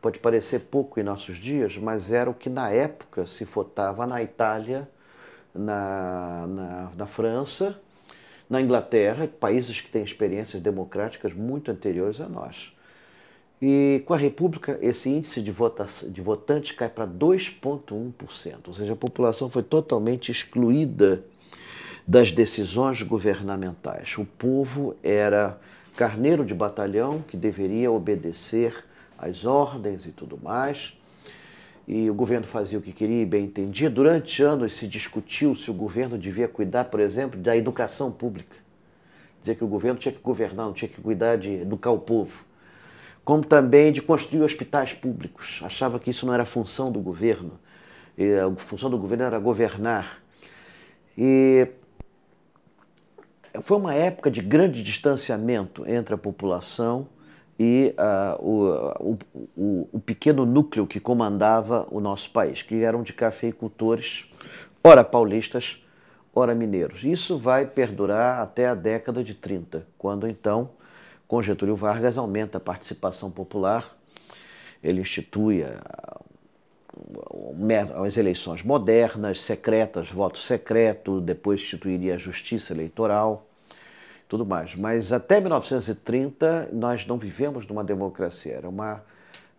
Pode 0.00 0.18
parecer 0.18 0.60
pouco 0.60 0.98
em 0.98 1.02
nossos 1.02 1.36
dias, 1.36 1.76
mas 1.76 2.10
era 2.10 2.30
o 2.30 2.34
que 2.34 2.48
na 2.48 2.70
época 2.70 3.26
se 3.26 3.44
votava 3.44 4.06
na 4.06 4.22
Itália 4.22 4.88
na, 5.54 6.46
na, 6.46 6.90
na 6.96 7.06
França, 7.06 7.78
na 8.48 8.60
Inglaterra, 8.60 9.28
países 9.28 9.80
que 9.80 9.90
têm 9.90 10.02
experiências 10.02 10.62
democráticas 10.62 11.32
muito 11.32 11.70
anteriores 11.70 12.20
a 12.20 12.28
nós. 12.28 12.72
E 13.62 14.02
com 14.06 14.14
a 14.14 14.16
República, 14.16 14.78
esse 14.80 15.10
índice 15.10 15.42
de, 15.42 15.52
vota 15.52 15.86
de 16.08 16.20
votantes 16.22 16.72
cai 16.72 16.88
para 16.88 17.06
2,1%, 17.06 18.56
ou 18.66 18.72
seja, 18.72 18.94
a 18.94 18.96
população 18.96 19.50
foi 19.50 19.62
totalmente 19.62 20.32
excluída 20.32 21.22
das 22.08 22.32
decisões 22.32 23.02
governamentais. 23.02 24.16
O 24.16 24.24
povo 24.24 24.96
era 25.02 25.60
carneiro 25.94 26.44
de 26.44 26.54
batalhão 26.54 27.22
que 27.28 27.36
deveria 27.36 27.92
obedecer 27.92 28.84
às 29.20 29.44
ordens 29.44 30.06
e 30.06 30.12
tudo 30.12 30.38
mais. 30.42 30.96
E 31.86 32.08
o 32.08 32.14
governo 32.14 32.46
fazia 32.46 32.78
o 32.78 32.82
que 32.82 32.92
queria 32.92 33.22
e 33.22 33.26
bem 33.26 33.44
entendia. 33.44 33.90
Durante 33.90 34.42
anos 34.42 34.74
se 34.74 34.86
discutiu 34.86 35.54
se 35.54 35.70
o 35.70 35.74
governo 35.74 36.16
devia 36.16 36.48
cuidar, 36.48 36.84
por 36.84 37.00
exemplo, 37.00 37.38
da 37.38 37.56
educação 37.56 38.10
pública. 38.10 38.56
Dizer 39.42 39.56
que 39.56 39.64
o 39.64 39.68
governo 39.68 39.98
tinha 39.98 40.12
que 40.12 40.20
governar, 40.20 40.66
não 40.66 40.72
tinha 40.72 40.88
que 40.88 41.00
cuidar 41.00 41.36
de 41.36 41.50
educar 41.62 41.90
o 41.90 41.98
povo 41.98 42.50
como 43.24 43.44
também 43.44 43.92
de 43.92 44.02
construir 44.02 44.42
hospitais 44.42 44.92
públicos. 44.92 45.60
Achava 45.62 46.00
que 46.00 46.10
isso 46.10 46.26
não 46.26 46.34
era 46.34 46.44
função 46.44 46.90
do 46.90 47.00
governo. 47.00 47.52
A 48.18 48.60
função 48.60 48.90
do 48.90 48.98
governo 48.98 49.24
era 49.24 49.38
governar. 49.38 50.20
E 51.16 51.68
foi 53.62 53.76
uma 53.76 53.94
época 53.94 54.30
de 54.30 54.40
grande 54.40 54.82
distanciamento 54.82 55.88
entre 55.88 56.14
a 56.14 56.18
população 56.18 57.06
e 57.62 57.94
uh, 57.98 58.42
o, 58.42 59.18
o, 59.54 59.88
o, 59.92 60.00
pequeno 60.00 60.46
núcleo 60.46 60.86
que 60.86 60.98
comandava 60.98 61.86
o 61.90 62.00
nosso 62.00 62.30
país, 62.30 62.62
que 62.62 62.82
eram 62.82 63.02
de 63.02 63.12
cafeicultores, 63.12 64.24
ora 64.82 65.04
paulistas, 65.04 65.76
ora 66.34 66.54
mineiros. 66.54 67.04
Isso 67.04 67.36
vai 67.36 67.66
perdurar 67.66 68.40
até 68.40 68.66
a 68.66 68.74
década 68.74 69.22
de 69.22 69.34
30, 69.34 69.86
quando 69.98 70.26
então 70.26 70.70
com 71.28 71.42
Getúlio 71.42 71.76
Vargas 71.76 72.16
aumenta 72.16 72.56
a 72.56 72.60
participação 72.62 73.30
popular, 73.30 73.94
ele 74.82 75.02
institui 75.02 75.62
as 78.02 78.16
eleições 78.16 78.62
modernas, 78.62 79.42
secretas, 79.42 80.10
voto 80.10 80.38
secreto, 80.38 81.20
depois 81.20 81.60
instituiria 81.60 82.14
a 82.14 82.18
justiça 82.18 82.72
eleitoral, 82.72 83.49
tudo 84.30 84.46
mais. 84.46 84.76
Mas 84.76 85.12
até 85.12 85.40
1930 85.40 86.70
nós 86.72 87.04
não 87.04 87.18
vivemos 87.18 87.66
numa 87.66 87.82
democracia, 87.82 88.54
era 88.54 88.68
uma 88.68 89.02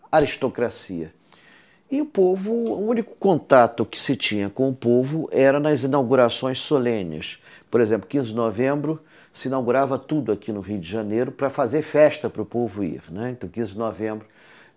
aristocracia. 0.10 1.14
E 1.92 2.02
o 2.02 2.06
povo, 2.06 2.54
o 2.54 2.88
único 2.88 3.14
contato 3.18 3.86
que 3.86 4.02
se 4.02 4.16
tinha 4.16 4.50
com 4.50 4.70
o 4.70 4.74
povo 4.74 5.28
era 5.30 5.60
nas 5.60 5.84
inaugurações 5.84 6.58
solenes. 6.60 7.38
Por 7.70 7.82
exemplo, 7.82 8.08
15 8.08 8.30
de 8.30 8.34
novembro, 8.34 9.02
se 9.34 9.50
inaugurava 9.50 10.00
tudo 10.00 10.32
aqui 10.32 10.54
no 10.54 10.62
Rio 10.62 10.80
de 10.80 10.90
Janeiro 10.90 11.34
para 11.34 11.50
fazer 11.50 11.82
festa 11.82 12.30
para 12.30 12.42
o 12.42 12.46
povo 12.46 12.82
ir. 12.82 13.04
Né? 13.10 13.32
Então, 13.32 13.50
15 13.50 13.74
de 13.74 13.78
novembro 13.78 14.26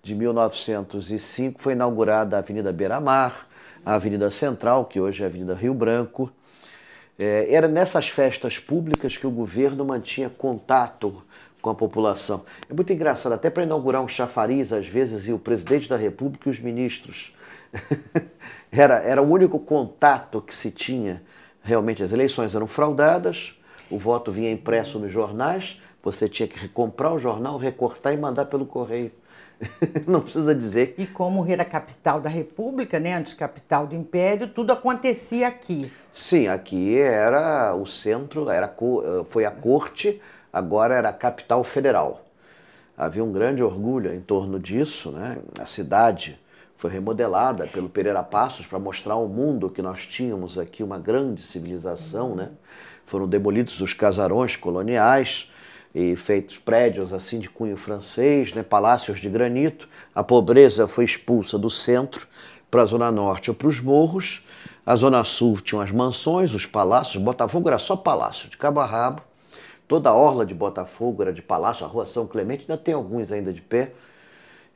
de 0.03 0.13
1905 0.13 1.63
foi 1.63 1.75
inaugurada 1.75 2.35
a 2.35 2.41
Avenida 2.41 2.73
Beira 2.73 3.01
Mar, 3.01 3.49
a 3.87 3.95
Avenida 3.95 4.29
Central, 4.33 4.87
que 4.87 4.99
hoje 4.99 5.23
é 5.23 5.27
a 5.27 5.29
Avenida 5.29 5.55
Rio 5.55 5.73
Branco. 5.73 6.33
É, 7.18 7.47
era 7.54 7.68
nessas 7.68 8.09
festas 8.09 8.59
públicas 8.59 9.16
que 9.16 9.26
o 9.26 9.30
governo 9.30 9.85
mantinha 9.85 10.28
contato 10.28 11.23
com 11.62 11.71
a 11.71 11.75
população. 11.75 12.44
É 12.68 12.75
muito 12.75 12.92
engraçado, 12.92 13.33
até 13.33 13.49
para 13.49 13.62
inaugurar 13.62 14.02
um 14.02 14.09
chafariz, 14.09 14.73
às 14.73 14.87
vezes, 14.87 15.28
e 15.28 15.33
o 15.33 15.38
presidente 15.38 15.88
da 15.88 15.97
República 15.97 16.49
e 16.49 16.52
os 16.52 16.61
ministros. 16.61 17.35
era, 18.71 18.97
era 18.97 19.23
o 19.23 19.30
único 19.30 19.59
contato 19.59 20.42
que 20.42 20.54
se 20.54 20.71
tinha. 20.71 21.23
Realmente, 21.62 22.02
as 22.02 22.12
eleições 22.12 22.54
eram 22.54 22.66
fraudadas, 22.66 23.54
o 23.90 23.99
voto 23.99 24.30
vinha 24.30 24.50
impresso 24.52 24.99
nos 24.99 25.12
jornais, 25.12 25.80
você 26.02 26.28
tinha 26.28 26.47
que 26.47 26.68
comprar 26.68 27.14
o 27.14 27.18
jornal, 27.18 27.56
recortar 27.56 28.12
e 28.12 28.16
mandar 28.16 28.44
pelo 28.47 28.66
correio. 28.66 29.11
Não 30.06 30.21
precisa 30.21 30.54
dizer. 30.54 30.94
E 30.99 31.06
como 31.06 31.47
era 31.47 31.62
a 31.62 31.66
capital 31.66 32.21
da 32.21 32.28
República, 32.28 32.99
né, 32.99 33.14
antes 33.14 33.35
capital 33.35 33.87
do 33.87 33.94
Império, 33.94 34.49
tudo 34.49 34.73
acontecia 34.73 35.49
aqui. 35.49 35.92
Sim, 36.12 36.49
aqui 36.49 36.99
era 36.99 37.75
o 37.75 37.87
centro, 37.87 38.49
era 38.49 38.73
foi 39.28 39.44
a 39.44 39.50
corte, 39.50 40.21
agora 40.52 40.94
era 40.94 41.09
a 41.09 41.12
capital 41.12 41.64
federal. 41.64 42.25
Havia 42.97 43.25
um 43.25 43.33
grande 43.33 43.62
orgulho 43.62 44.14
em 44.14 44.21
torno 44.21 44.59
disso, 44.61 45.11
né? 45.11 45.38
A 45.59 45.66
cidade 45.66 46.38
foi 46.76 46.90
remodelada 46.90 47.66
pelo 47.66 47.88
Pereira 47.88 48.23
Passos 48.23 48.66
para 48.66 48.78
mostrar 48.78 49.14
ao 49.14 49.26
mundo 49.26 49.71
que 49.71 49.83
nós 49.83 50.06
tínhamos 50.06 50.59
aqui 50.59 50.83
uma 50.83 50.99
grande 50.99 51.42
civilização, 51.42 52.37
né? 52.37 52.50
foram 53.04 53.28
demolidos 53.28 53.80
os 53.80 53.92
casarões 53.92 54.56
coloniais 54.56 55.50
e 55.95 56.17
feitos 56.17 56.59
prédios 56.59 57.13
assim 57.13 57.39
de 57.39 57.49
cunho 57.49 57.77
francês, 57.77 58.53
né, 58.53 58.63
palácios 58.63 59.21
de 59.21 59.29
granito. 59.29 59.89
A 60.15 60.25
pobreza 60.25 60.89
foi 60.89 61.05
expulsa 61.05 61.57
do 61.57 61.71
centro 61.71 62.27
para 62.71 62.83
a 62.83 62.87
zona 62.87 63.13
norte 63.13 63.51
ou 63.51 63.55
para 63.55 63.69
os 63.69 63.79
morros. 63.79 64.45
A 64.85 64.97
zona 64.97 65.23
sul 65.23 65.61
tinham 65.61 65.81
as 65.81 65.93
mansões, 65.93 66.53
os 66.53 66.67
palácios. 66.67 67.23
Botafogo 67.23 67.69
era 67.69 67.79
só 67.79 67.97
palácio, 67.97 68.49
de 68.51 68.57
cabo 68.57 68.81
a 68.81 68.87
rabo. 68.87 69.23
Toda 69.87 70.11
a 70.11 70.15
orla 70.15 70.45
de 70.45 70.55
Botafogo 70.55 71.23
era 71.23 71.33
de 71.33 71.41
palácio. 71.41 71.87
A 71.87 71.89
rua 71.89 72.07
São 72.07 72.27
Clemente 72.27 72.63
ainda 72.63 72.77
tem 72.77 72.95
alguns 72.95 73.31
ainda 73.31 73.53
de 73.53 73.61
pé. 73.61 73.93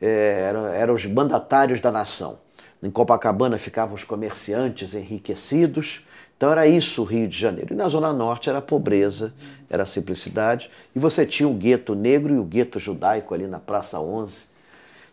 É, 0.01 0.45
eram, 0.49 0.67
eram 0.69 0.95
os 0.95 1.05
mandatários 1.05 1.81
da 1.81 1.91
nação. 1.91 2.39
Em 2.81 2.91
Copacabana 2.91 3.59
ficavam 3.59 3.97
os 3.97 4.05
comerciantes 4.05 4.95
enriquecidos 4.95 6.03
então 6.39 6.53
era 6.53 6.69
isso 6.69 7.03
o 7.03 7.05
Rio 7.05 7.27
de 7.27 7.37
Janeiro. 7.37 7.75
E 7.75 7.77
na 7.77 7.89
Zona 7.89 8.13
Norte 8.13 8.49
era 8.49 8.61
a 8.61 8.63
pobreza, 8.63 9.35
era 9.69 9.83
a 9.83 9.87
simplicidade. 9.87 10.71
E 10.95 10.99
você 10.99 11.27
tinha 11.27 11.49
o 11.49 11.53
gueto 11.53 11.97
negro 11.97 12.33
e 12.33 12.39
o 12.39 12.45
gueto 12.45 12.79
judaico 12.79 13.35
ali 13.35 13.49
na 13.49 13.59
Praça 13.59 14.01
11. 14.01 14.45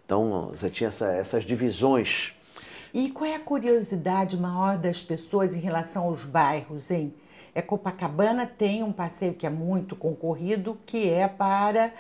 Então 0.06 0.52
você 0.52 0.70
tinha 0.70 0.90
essa, 0.90 1.08
essas 1.08 1.44
divisões. 1.44 2.32
E 2.94 3.10
qual 3.10 3.28
é 3.28 3.36
a 3.36 3.40
curiosidade 3.40 4.38
maior 4.38 4.78
das 4.78 5.02
pessoas 5.02 5.56
em 5.56 5.60
relação 5.60 6.04
aos 6.04 6.24
bairros, 6.24 6.92
hein? 6.92 7.12
É 7.56 7.62
Copacabana 7.62 8.46
tem 8.46 8.84
um 8.84 8.92
passeio 8.92 9.34
que 9.34 9.48
é 9.48 9.50
muito 9.50 9.96
concorrido, 9.96 10.78
que 10.86 11.10
é 11.10 11.28
para 11.28 11.92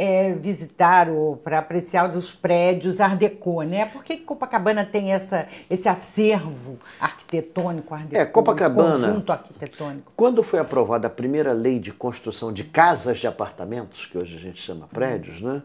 é, 0.00 0.32
visitar 0.32 1.10
ou 1.10 1.36
para 1.36 1.58
apreciar 1.58 2.06
dos 2.06 2.34
prédios 2.34 3.02
Art 3.02 3.18
Deco, 3.18 3.60
né? 3.60 3.84
Por 3.84 4.02
que 4.02 4.16
Copacabana 4.16 4.82
tem 4.82 5.12
essa, 5.12 5.46
esse 5.68 5.90
acervo 5.90 6.78
arquitetônico 6.98 7.94
Art 7.94 8.06
Deco, 8.06 8.22
é, 8.22 8.24
Copacabana, 8.24 9.08
conjunto 9.08 9.30
arquitetônico? 9.30 10.10
Quando 10.16 10.42
foi 10.42 10.58
aprovada 10.58 11.06
a 11.06 11.10
primeira 11.10 11.52
lei 11.52 11.78
de 11.78 11.92
construção 11.92 12.50
de 12.50 12.64
casas 12.64 13.18
de 13.18 13.26
apartamentos, 13.26 14.06
que 14.06 14.16
hoje 14.16 14.38
a 14.38 14.40
gente 14.40 14.58
chama 14.58 14.88
prédios, 14.88 15.42
né? 15.42 15.62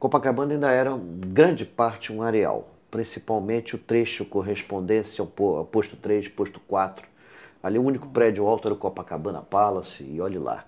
Copacabana 0.00 0.54
ainda 0.54 0.72
era 0.72 0.98
grande 0.98 1.64
parte 1.64 2.12
um 2.12 2.22
areal, 2.22 2.70
principalmente 2.90 3.76
o 3.76 3.78
trecho 3.78 4.24
correspondente 4.24 5.20
ao 5.20 5.28
posto 5.28 5.94
3, 5.94 6.26
posto 6.26 6.58
4. 6.66 7.06
Ali 7.62 7.78
o 7.78 7.84
único 7.84 8.08
prédio 8.08 8.48
alto 8.48 8.66
era 8.66 8.74
o 8.74 8.76
Copacabana 8.76 9.42
Palace, 9.42 10.02
e 10.02 10.20
olhe 10.20 10.38
lá. 10.38 10.64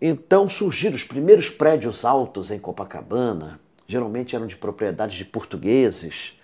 Então 0.00 0.48
surgiram 0.48 0.94
os 0.94 1.02
primeiros 1.02 1.48
prédios 1.50 2.04
altos 2.04 2.50
em 2.50 2.58
Copacabana, 2.58 3.58
geralmente 3.86 4.36
eram 4.36 4.46
de 4.46 4.54
propriedades 4.54 5.16
de 5.16 5.24
portugueses, 5.24 6.38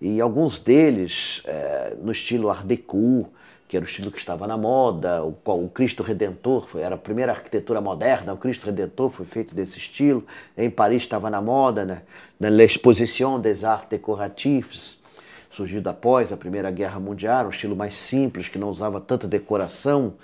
e 0.00 0.20
alguns 0.20 0.58
deles 0.58 1.42
é, 1.44 1.96
no 2.00 2.10
estilo 2.10 2.48
Art 2.48 2.64
Deco, 2.64 3.30
que 3.68 3.76
era 3.76 3.84
o 3.84 3.88
estilo 3.88 4.10
que 4.10 4.18
estava 4.18 4.46
na 4.46 4.56
moda, 4.56 5.22
o, 5.22 5.36
o 5.44 5.68
Cristo 5.68 6.02
Redentor 6.02 6.66
foi, 6.66 6.80
era 6.80 6.94
a 6.94 6.98
primeira 6.98 7.32
arquitetura 7.32 7.80
moderna, 7.80 8.32
o 8.32 8.36
Cristo 8.36 8.66
Redentor 8.66 9.10
foi 9.10 9.26
feito 9.26 9.54
desse 9.54 9.78
estilo, 9.78 10.24
em 10.56 10.70
Paris 10.70 11.02
estava 11.02 11.28
na 11.30 11.40
moda, 11.40 11.84
né? 11.84 12.02
na 12.40 12.48
L'Exposition 12.48 13.38
des 13.38 13.62
Arts 13.62 13.88
Décoratifs, 13.88 14.98
surgido 15.50 15.88
após 15.88 16.32
a 16.32 16.36
Primeira 16.36 16.70
Guerra 16.70 16.98
Mundial, 16.98 17.46
um 17.46 17.50
estilo 17.50 17.76
mais 17.76 17.94
simples, 17.94 18.48
que 18.48 18.58
não 18.58 18.70
usava 18.70 19.00
tanta 19.00 19.28
decoração, 19.28 20.14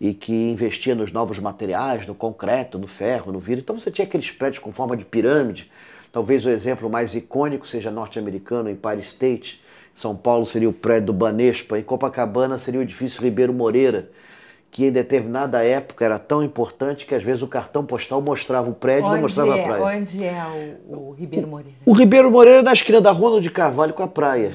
e 0.00 0.14
que 0.14 0.32
investia 0.32 0.94
nos 0.94 1.10
novos 1.10 1.38
materiais, 1.38 2.06
no 2.06 2.14
concreto, 2.14 2.78
no 2.78 2.86
ferro, 2.86 3.32
no 3.32 3.38
vidro. 3.38 3.62
Então 3.62 3.78
você 3.78 3.90
tinha 3.90 4.06
aqueles 4.06 4.30
prédios 4.30 4.62
com 4.62 4.70
forma 4.70 4.96
de 4.96 5.04
pirâmide. 5.04 5.70
Talvez 6.12 6.46
o 6.46 6.50
exemplo 6.50 6.88
mais 6.88 7.14
icônico 7.14 7.66
seja 7.66 7.90
norte-americano, 7.90 8.70
Empire 8.70 9.00
State. 9.00 9.60
São 9.94 10.16
Paulo 10.16 10.46
seria 10.46 10.68
o 10.68 10.72
prédio 10.72 11.06
do 11.06 11.12
Banespa, 11.12 11.78
em 11.78 11.82
Copacabana 11.82 12.56
seria 12.56 12.78
o 12.78 12.82
edifício 12.84 13.20
Ribeiro 13.20 13.52
Moreira, 13.52 14.08
que 14.70 14.86
em 14.86 14.92
determinada 14.92 15.64
época 15.64 16.04
era 16.04 16.20
tão 16.20 16.40
importante 16.44 17.04
que 17.04 17.16
às 17.16 17.22
vezes 17.22 17.42
o 17.42 17.48
cartão 17.48 17.84
postal 17.84 18.22
mostrava 18.22 18.70
o 18.70 18.74
prédio 18.74 19.08
e 19.08 19.14
não 19.14 19.22
mostrava 19.22 19.58
é, 19.58 19.60
a 19.60 19.66
praia. 19.66 19.98
Onde 19.98 20.24
é 20.24 20.78
o, 20.88 21.10
o 21.10 21.10
Ribeiro 21.10 21.48
Moreira? 21.48 21.78
O, 21.84 21.90
o 21.90 21.94
Ribeiro 21.94 22.30
Moreira 22.30 22.60
é 22.60 22.62
da 22.62 22.72
esquina 22.72 23.00
da 23.00 23.10
Ronald 23.10 23.42
de 23.42 23.50
Carvalho 23.50 23.92
com 23.92 24.04
a 24.04 24.08
praia. 24.08 24.52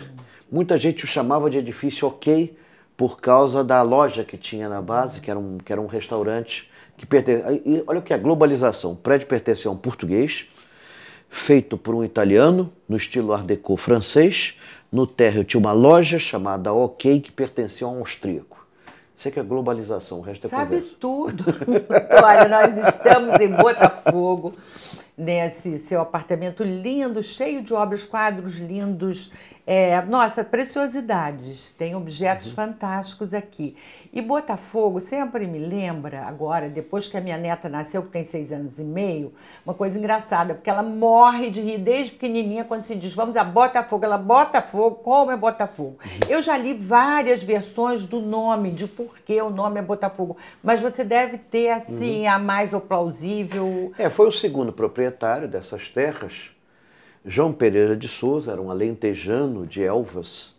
Muita 0.50 0.78
gente 0.78 1.04
o 1.04 1.08
chamava 1.08 1.50
de 1.50 1.58
edifício 1.58 2.08
ok, 2.08 2.56
por 2.96 3.20
causa 3.20 3.64
da 3.64 3.82
loja 3.82 4.24
que 4.24 4.38
tinha 4.38 4.70
na 4.70 4.82
base, 4.82 5.20
que 5.20 5.30
era 5.30 5.40
um, 5.40 5.58
que 5.58 5.72
era 5.72 5.82
um 5.82 5.88
restaurante 5.88 6.70
que 6.98 7.06
pertence. 7.06 7.84
olha 7.88 8.00
o 8.00 8.02
que 8.02 8.14
é 8.14 8.18
globalização. 8.18 8.92
O 8.92 8.96
prédio 8.96 9.28
pertencia 9.28 9.70
a 9.70 9.74
um 9.74 9.78
português, 9.78 10.46
feito 11.30 11.78
por 11.78 11.96
um 11.96 12.04
italiano, 12.04 12.72
no 12.88 12.96
estilo 12.96 13.34
Art 13.34 13.46
Deco 13.46 13.76
francês. 13.78 14.56
No 14.92 15.08
térreo 15.08 15.44
tinha 15.44 15.60
uma 15.60 15.74
loja 15.74 16.20
chamada 16.20 16.72
OK 16.72 17.20
que 17.20 17.32
pertencia 17.32 17.88
a 17.88 17.90
um 17.90 18.00
austríaco. 18.00 18.64
Sei 19.16 19.32
que 19.32 19.40
é 19.40 19.44
globalização, 19.44 20.20
o 20.20 20.22
resto 20.22 20.48
é 20.48 20.50
Sabe 20.50 20.76
conversa. 20.76 20.96
tudo. 21.00 21.46
Olha, 22.24 22.48
nós 22.48 22.78
estamos 22.78 23.40
em 23.40 23.50
Botafogo, 23.50 24.54
nesse 25.18 25.78
seu 25.78 26.02
apartamento 26.02 26.64
lindo, 26.64 27.22
cheio 27.24 27.64
de 27.64 27.74
obras, 27.74 28.04
quadros 28.04 28.58
lindos. 28.58 29.32
É, 29.66 30.02
nossa, 30.02 30.44
preciosidades. 30.44 31.72
Tem 31.78 31.96
objetos 31.96 32.50
uhum. 32.50 32.56
fantásticos 32.56 33.34
aqui. 33.34 33.76
E 34.12 34.22
Botafogo 34.22 35.00
sempre 35.00 35.48
me 35.48 35.58
lembra, 35.58 36.24
agora, 36.26 36.70
depois 36.70 37.08
que 37.08 37.18
a 37.18 37.22
minha 37.22 37.38
neta 37.38 37.70
nasceu, 37.70 38.04
que 38.04 38.10
tem 38.10 38.24
seis 38.24 38.52
anos 38.52 38.78
e 38.78 38.84
meio, 38.84 39.34
uma 39.66 39.74
coisa 39.74 39.98
engraçada, 39.98 40.54
porque 40.54 40.70
ela 40.70 40.84
morre 40.84 41.50
de 41.50 41.62
rir 41.62 41.78
desde 41.78 42.12
pequenininha 42.12 42.66
quando 42.66 42.84
se 42.84 42.96
diz 42.96 43.16
vamos 43.16 43.38
a 43.38 43.44
Botafogo. 43.44 44.04
Ela, 44.04 44.18
Botafogo, 44.18 44.98
como 44.98 45.32
é 45.32 45.38
Botafogo? 45.38 45.98
Eu 46.30 46.42
já 46.42 46.58
li 46.58 46.74
várias 46.74 47.44
versões 47.44 48.06
do 48.06 48.20
nome, 48.20 48.70
de 48.70 48.88
por 48.88 49.18
que 49.20 49.42
o 49.42 49.50
nome 49.50 49.80
é 49.80 49.84
Botafogo, 49.84 50.38
mas 50.62 50.82
você 50.82 51.04
deve 51.04 51.38
ter, 51.38 51.70
assim, 51.70 52.24
uhum. 52.24 52.32
a 52.32 52.38
mais 52.38 52.74
plausível. 52.74 53.94
É, 53.98 54.10
foi 54.10 54.28
o 54.28 54.32
segundo 54.32 54.74
proprietário 54.74 55.48
dessas 55.48 55.90
terras, 55.90 56.52
João 57.26 57.54
Pereira 57.54 57.96
de 57.96 58.08
Souza, 58.08 58.52
era 58.52 58.62
um 58.62 58.70
alentejano 58.70 59.66
de 59.66 59.82
Elvas, 59.82 60.56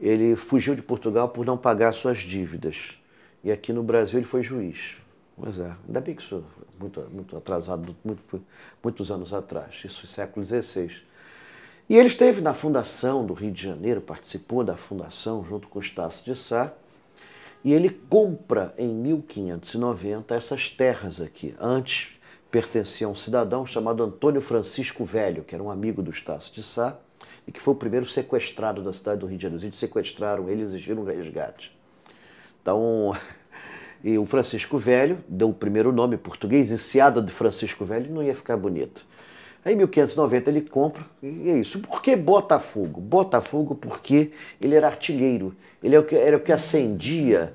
ele 0.00 0.34
fugiu 0.34 0.74
de 0.74 0.82
Portugal 0.82 1.28
por 1.28 1.44
não 1.44 1.56
pagar 1.56 1.92
suas 1.92 2.18
dívidas. 2.18 2.98
E 3.44 3.52
aqui 3.52 3.72
no 3.72 3.82
Brasil 3.82 4.18
ele 4.18 4.26
foi 4.26 4.42
juiz. 4.42 4.96
Pois 5.36 5.58
é, 5.58 5.72
ainda 5.86 6.00
bem 6.00 6.14
que 6.14 6.22
isso 6.22 6.44
muito, 6.78 7.00
muito 7.12 7.36
atrasado, 7.36 7.94
muito, 8.04 8.42
muitos 8.82 9.10
anos 9.10 9.32
atrás, 9.32 9.82
isso 9.84 10.06
século 10.06 10.44
XVI. 10.44 10.90
E 11.88 11.96
ele 11.96 12.08
esteve 12.08 12.40
na 12.40 12.54
fundação 12.54 13.26
do 13.26 13.34
Rio 13.34 13.52
de 13.52 13.62
Janeiro, 13.62 14.00
participou 14.00 14.64
da 14.64 14.76
fundação 14.76 15.44
junto 15.44 15.68
com 15.68 15.78
Estácio 15.78 16.24
de 16.24 16.38
Sá, 16.38 16.72
e 17.64 17.72
ele 17.72 17.90
compra 17.90 18.74
em 18.76 18.88
1590 18.88 20.34
essas 20.34 20.68
terras 20.68 21.20
aqui. 21.20 21.54
Antes 21.60 22.10
pertencia 22.52 23.06
a 23.06 23.10
um 23.10 23.14
cidadão 23.14 23.64
chamado 23.64 24.02
Antônio 24.02 24.42
Francisco 24.42 25.06
Velho, 25.06 25.42
que 25.42 25.54
era 25.54 25.64
um 25.64 25.70
amigo 25.70 26.02
do 26.02 26.10
Estácio 26.10 26.54
de 26.54 26.62
Sá, 26.62 26.98
e 27.48 27.50
que 27.50 27.58
foi 27.58 27.72
o 27.72 27.76
primeiro 27.76 28.04
sequestrado 28.04 28.82
da 28.82 28.92
cidade 28.92 29.20
do 29.20 29.26
Rio 29.26 29.38
de 29.38 29.42
Janeiro. 29.42 29.64
Índios 29.64 29.80
sequestraram 29.80 30.50
ele 30.50 30.60
e 30.60 30.64
exigiram 30.64 31.02
um 31.02 31.04
resgate. 31.06 31.74
Então, 32.60 33.16
e 34.04 34.18
o 34.18 34.26
Francisco 34.26 34.76
Velho 34.76 35.18
deu 35.26 35.48
o 35.48 35.54
primeiro 35.54 35.90
nome 35.92 36.18
português, 36.18 36.70
Enseada 36.70 37.22
de 37.22 37.32
Francisco 37.32 37.86
Velho, 37.86 38.12
não 38.12 38.22
ia 38.22 38.34
ficar 38.34 38.58
bonito. 38.58 39.06
Aí 39.64 39.72
em 39.72 39.76
1590 39.76 40.50
ele 40.50 40.60
compra, 40.60 41.06
e 41.22 41.48
é 41.48 41.56
isso. 41.56 41.78
Por 41.78 42.02
que 42.02 42.14
Botafogo? 42.14 43.00
Botafogo 43.00 43.74
porque 43.74 44.32
ele 44.60 44.74
era 44.74 44.88
artilheiro, 44.88 45.56
ele 45.82 45.96
era 45.96 46.36
o 46.36 46.40
que 46.40 46.52
acendia 46.52 47.54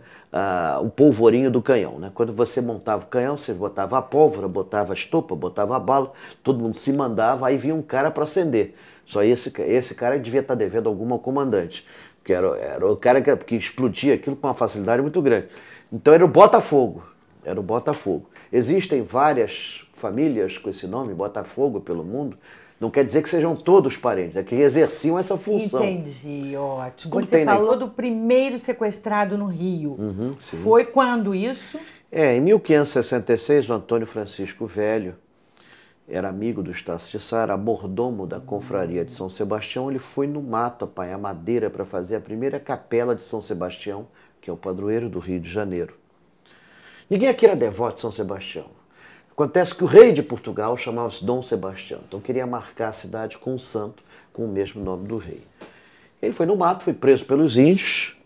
o 0.82 0.90
polvorinho 0.90 1.50
do 1.50 1.62
canhão. 1.62 2.00
Né? 2.00 2.12
Quando 2.14 2.34
você 2.34 2.62
montava 2.62 3.04
o 3.04 3.08
canhão, 3.08 3.38
você 3.38 3.54
botava 3.54 3.98
a 3.98 4.02
pólvora, 4.02 4.48
botava 4.48 4.94
a 4.94 4.96
estopa, 4.96 5.36
botava 5.36 5.76
a 5.76 5.80
bala, 5.80 6.12
todo 6.44 6.60
mundo 6.60 6.76
se 6.76 6.92
mandava, 6.94 7.48
aí 7.48 7.58
vinha 7.58 7.76
um 7.76 7.82
cara 7.82 8.12
para 8.12 8.24
acender. 8.24 8.76
Só 9.06 9.24
esse, 9.24 9.54
esse 9.62 9.96
cara 9.96 10.20
devia 10.20 10.42
estar 10.42 10.54
tá 10.54 10.58
devendo 10.58 10.90
alguma 10.90 11.16
ao 11.16 11.20
comandante, 11.20 11.86
porque 12.18 12.34
era, 12.34 12.58
era 12.58 12.92
o 12.92 12.98
cara 12.98 13.22
que, 13.22 13.36
que 13.38 13.56
explodia 13.56 14.16
aquilo 14.16 14.36
com 14.36 14.48
uma 14.48 14.54
facilidade 14.54 15.02
muito 15.02 15.22
grande. 15.22 15.48
Então 15.92 16.14
era 16.14 16.26
o 16.26 16.28
Botafogo, 16.28 17.04
era 17.44 17.58
o 17.58 17.64
Botafogo. 17.64 18.30
Existem 18.52 19.02
várias 19.02 19.86
famílias 19.94 20.58
com 20.58 20.70
esse 20.70 20.86
nome, 20.88 21.14
Botafogo, 21.14 21.80
pelo 21.80 22.04
mundo. 22.04 22.38
Não 22.80 22.92
quer 22.92 23.04
dizer 23.04 23.24
que 23.24 23.30
sejam 23.30 23.56
todos 23.56 23.98
parentes, 23.98 24.36
é 24.36 24.44
que 24.44 24.56
exerciam 24.56 25.18
essa 25.18 25.36
função. 25.38 25.84
Entendi, 25.84 26.56
ótimo. 26.56 27.14
Tudo 27.14 27.26
Você 27.26 27.44
falou 27.44 27.78
do 27.78 27.90
primeiro 27.90 28.58
sequestrado 28.60 29.38
no 29.38 29.48
Rio. 29.48 29.96
Uhum, 29.98 30.36
Foi 30.38 30.86
quando 30.86 31.34
isso? 31.34 31.80
É, 32.12 32.36
em 32.36 32.42
1566, 32.42 33.70
o 33.70 33.74
Antônio 33.74 34.06
Francisco 34.06 34.68
Velho, 34.68 35.16
era 36.08 36.30
amigo 36.30 36.64
do 36.64 36.72
Estácio 36.72 37.18
de 37.18 37.24
Sá, 37.24 37.42
era 37.42 37.58
mordomo 37.58 38.26
da 38.26 38.40
confraria 38.40 39.04
de 39.04 39.12
São 39.12 39.28
Sebastião, 39.28 39.90
ele 39.90 40.00
foi 40.00 40.26
no 40.26 40.42
mato 40.42 40.86
apanhar 40.86 41.18
madeira 41.18 41.70
para 41.70 41.84
fazer 41.84 42.16
a 42.16 42.22
primeira 42.22 42.60
capela 42.60 43.14
de 43.14 43.24
São 43.24 43.42
Sebastião, 43.42 44.08
que 44.40 44.50
é 44.50 44.54
o 44.54 44.58
padroeiro 44.58 45.10
do 45.10 45.20
Rio 45.20 45.40
de 45.40 45.52
Janeiro. 45.52 45.96
Ninguém 47.10 47.28
aqui 47.28 47.46
era 47.46 47.56
devoto 47.56 47.96
de 47.96 48.02
São 48.02 48.12
Sebastião. 48.12 48.77
Acontece 49.38 49.76
que 49.76 49.84
o 49.84 49.88
rei 49.88 50.12
de 50.14 50.24
Portugal 50.24 50.76
chamava-se 50.76 51.24
Dom 51.24 51.44
Sebastião, 51.44 52.02
então 52.08 52.20
queria 52.20 52.48
marcar 52.48 52.88
a 52.88 52.92
cidade 52.92 53.38
com 53.38 53.54
um 53.54 53.60
santo 53.60 54.02
com 54.34 54.46
o 54.46 54.48
mesmo 54.48 54.84
nome 54.84 55.08
do 55.08 55.20
rei. 55.20 55.44
Ele 56.20 56.34
foi 56.34 56.48
no 56.48 56.56
mato, 56.56 56.84
foi 56.84 56.94
preso 56.94 57.24
pelos 57.24 57.56
índios 57.56 58.18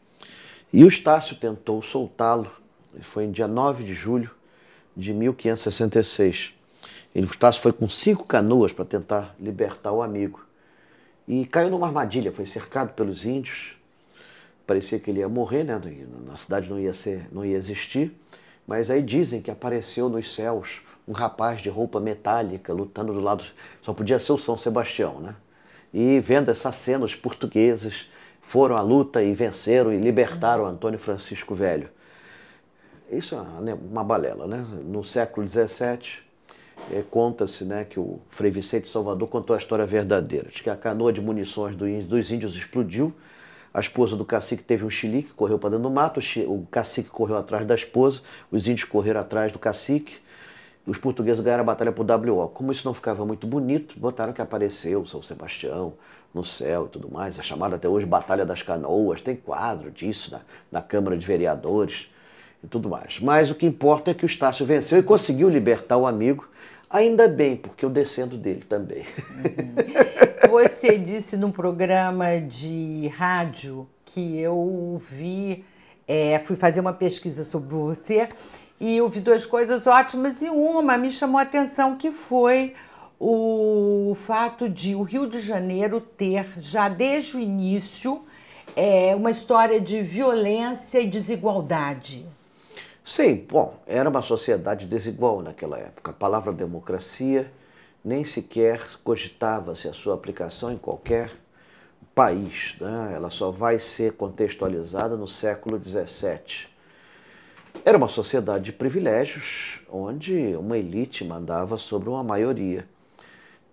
e 0.72 0.86
o 0.86 0.88
Estácio 0.88 1.36
tentou 1.36 1.82
soltá-lo. 1.82 2.50
Foi 3.02 3.26
em 3.26 3.32
dia 3.32 3.46
9 3.46 3.84
de 3.84 3.94
julho 3.94 4.32
de 4.96 5.14
1566. 5.14 6.54
Ele 7.14 7.26
Estácio 7.26 7.62
foi 7.62 7.74
com 7.74 7.90
cinco 7.90 8.26
canoas 8.26 8.72
para 8.72 8.86
tentar 8.86 9.36
libertar 9.38 9.92
o 9.92 10.02
amigo. 10.02 10.46
E 11.28 11.46
caiu 11.46 11.70
numa 11.70 11.88
armadilha, 11.88 12.32
foi 12.32 12.46
cercado 12.46 12.94
pelos 12.94 13.26
índios. 13.26 13.74
Parecia 14.66 14.98
que 14.98 15.12
ele 15.12 15.20
ia 15.20 15.28
morrer, 15.28 15.66
né? 15.66 15.78
Na 16.26 16.38
cidade 16.38 16.70
não 16.70 16.80
ia 16.80 16.94
ser, 16.94 17.28
não 17.34 17.44
ia 17.44 17.58
existir. 17.58 18.18
Mas 18.66 18.90
aí 18.90 19.02
dizem 19.02 19.42
que 19.42 19.52
apareceu 19.52 20.08
nos 20.08 20.34
céus 20.34 20.82
um 21.08 21.14
rapaz 21.14 21.62
de 21.62 21.70
roupa 21.70 22.00
metálica 22.00 22.74
lutando 22.74 23.14
do 23.14 23.20
lado, 23.20 23.44
só 23.82 23.94
podia 23.94 24.20
ser 24.20 24.32
o 24.34 24.38
São 24.38 24.58
Sebastião, 24.58 25.20
né? 25.20 25.36
E 25.94 26.20
vendo 26.20 26.50
essa 26.50 26.72
cena, 26.72 27.04
os 27.04 27.16
portugueses 27.16 28.10
foram 28.42 28.78
à 28.78 28.82
luta 28.82 29.22
e 29.22 29.34
venceram 29.34 29.94
e 29.94 29.98
libertaram 29.98 30.66
Antônio 30.66 31.00
Francisco 31.00 31.54
Velho. 31.54 31.90
Isso 33.12 33.36
é 33.36 33.74
uma 33.74 34.04
balela, 34.04 34.48
né? 34.48 34.66
No 34.86 35.04
século 35.04 35.48
XVII, 35.48 36.24
é, 36.90 37.04
conta-se 37.10 37.66
né, 37.66 37.86
que 37.88 38.00
o 38.00 38.20
Frei 38.30 38.50
Vicente 38.50 38.90
Salvador 38.90 39.28
contou 39.28 39.54
a 39.54 39.60
história 39.60 39.86
verdadeira, 39.86 40.50
de 40.50 40.64
que 40.64 40.70
a 40.70 40.76
canoa 40.76 41.12
de 41.12 41.22
munições 41.22 41.76
dos 41.76 42.32
índios 42.32 42.56
explodiu, 42.56 43.14
a 43.74 43.80
esposa 43.80 44.16
do 44.16 44.26
cacique 44.26 44.64
teve 44.64 44.84
um 44.84 44.90
xilique, 44.90 45.32
correu 45.32 45.58
para 45.58 45.72
dentro 45.72 45.84
do 45.84 45.90
mato, 45.90 46.20
o 46.48 46.66
cacique 46.70 47.10
correu 47.10 47.38
atrás 47.38 47.66
da 47.66 47.76
esposa, 47.76 48.22
os 48.52 48.68
índios 48.68 48.88
correram 48.88 49.20
atrás 49.20 49.52
do 49.52 49.60
cacique, 49.60 50.18
os 50.86 50.98
portugueses 50.98 51.44
ganharam 51.44 51.62
a 51.62 51.66
batalha 51.66 51.92
por 51.92 52.06
WO. 52.06 52.50
Como 52.50 52.72
isso 52.72 52.86
não 52.86 52.94
ficava 52.94 53.26
muito 53.26 53.46
bonito, 53.46 54.00
botaram 54.00 54.34
que 54.34 54.42
apareceu 54.42 55.06
São 55.06 55.22
Sebastião 55.22 55.94
no 56.34 56.44
céu 56.44 56.86
e 56.86 56.90
tudo 56.90 57.12
mais, 57.12 57.38
é 57.38 57.42
chamada 57.42 57.76
até 57.76 57.90
hoje 57.90 58.06
Batalha 58.06 58.46
das 58.46 58.64
Canoas, 58.64 59.20
tem 59.20 59.36
quadro 59.36 59.92
disso 59.92 60.32
na, 60.32 60.42
na 60.72 60.82
Câmara 60.82 61.18
de 61.18 61.28
Vereadores 61.28 62.10
e 62.64 62.68
tudo 62.68 62.90
mais. 62.90 63.20
Mas 63.20 63.52
o 63.52 63.56
que 63.56 63.66
importa 63.66 64.12
é 64.12 64.14
que 64.14 64.24
o 64.24 64.28
Estácio 64.28 64.66
venceu 64.66 65.00
e 65.00 65.04
conseguiu 65.04 65.50
libertar 65.50 65.98
o 65.98 66.08
amigo 66.08 66.48
Ainda 66.92 67.26
bem, 67.26 67.56
porque 67.56 67.86
eu 67.86 67.90
descendo 67.90 68.38
dele 68.38 68.64
também. 68.68 69.06
Uhum. 69.30 70.50
Você 70.52 70.98
disse 70.98 71.38
num 71.38 71.52
programa 71.52 72.38
de 72.42 73.10
rádio 73.16 73.88
que 74.04 74.38
eu 74.38 74.98
vi, 75.00 75.64
é, 76.06 76.38
fui 76.40 76.58
fazer 76.58 76.82
uma 76.82 76.92
pesquisa 76.92 77.46
sobre 77.46 77.74
você 77.74 78.28
e 78.82 78.98
eu 78.98 79.08
vi 79.08 79.20
duas 79.20 79.46
coisas 79.46 79.86
ótimas 79.86 80.42
e 80.42 80.50
uma 80.50 80.98
me 80.98 81.12
chamou 81.12 81.38
a 81.38 81.44
atenção 81.44 81.96
que 81.96 82.12
foi 82.12 82.74
o 83.20 84.16
fato 84.18 84.68
de 84.68 84.96
o 84.96 85.04
Rio 85.04 85.28
de 85.28 85.40
Janeiro 85.40 86.02
ter 86.02 86.60
já 86.60 86.90
desde 86.90 87.38
o 87.38 87.40
início 87.40 88.24
é, 88.76 89.16
uma 89.16 89.30
história 89.30 89.80
de 89.80 90.02
violência 90.02 91.00
e 91.00 91.08
desigualdade. 91.08 92.26
Sim, 93.06 93.46
bom, 93.48 93.76
era 93.86 94.10
uma 94.10 94.24
sociedade 94.24 94.88
desigual 94.88 95.44
naquela 95.44 95.78
época. 95.78 96.10
A 96.10 96.16
palavra 96.16 96.52
democracia 96.52 97.52
nem 98.04 98.26
sequer 98.26 98.82
cogitava-se 99.04 99.88
a 99.88 99.94
sua 99.94 100.16
aplicação 100.16 100.72
em 100.72 100.78
qualquer 100.80 101.30
país. 102.16 102.76
Né? 102.82 103.12
Ela 103.16 103.30
só 103.30 103.52
vai 103.52 103.78
ser 103.78 104.14
contextualizada 104.14 105.16
no 105.16 105.28
século 105.28 105.80
XVII. 105.80 106.71
Era 107.84 107.98
uma 107.98 108.08
sociedade 108.08 108.66
de 108.66 108.74
privilégios, 108.74 109.82
onde 109.92 110.56
uma 110.56 110.78
elite 110.78 111.26
mandava 111.26 111.78
sobre 111.78 112.10
uma 112.10 112.24
maioria. 112.24 112.88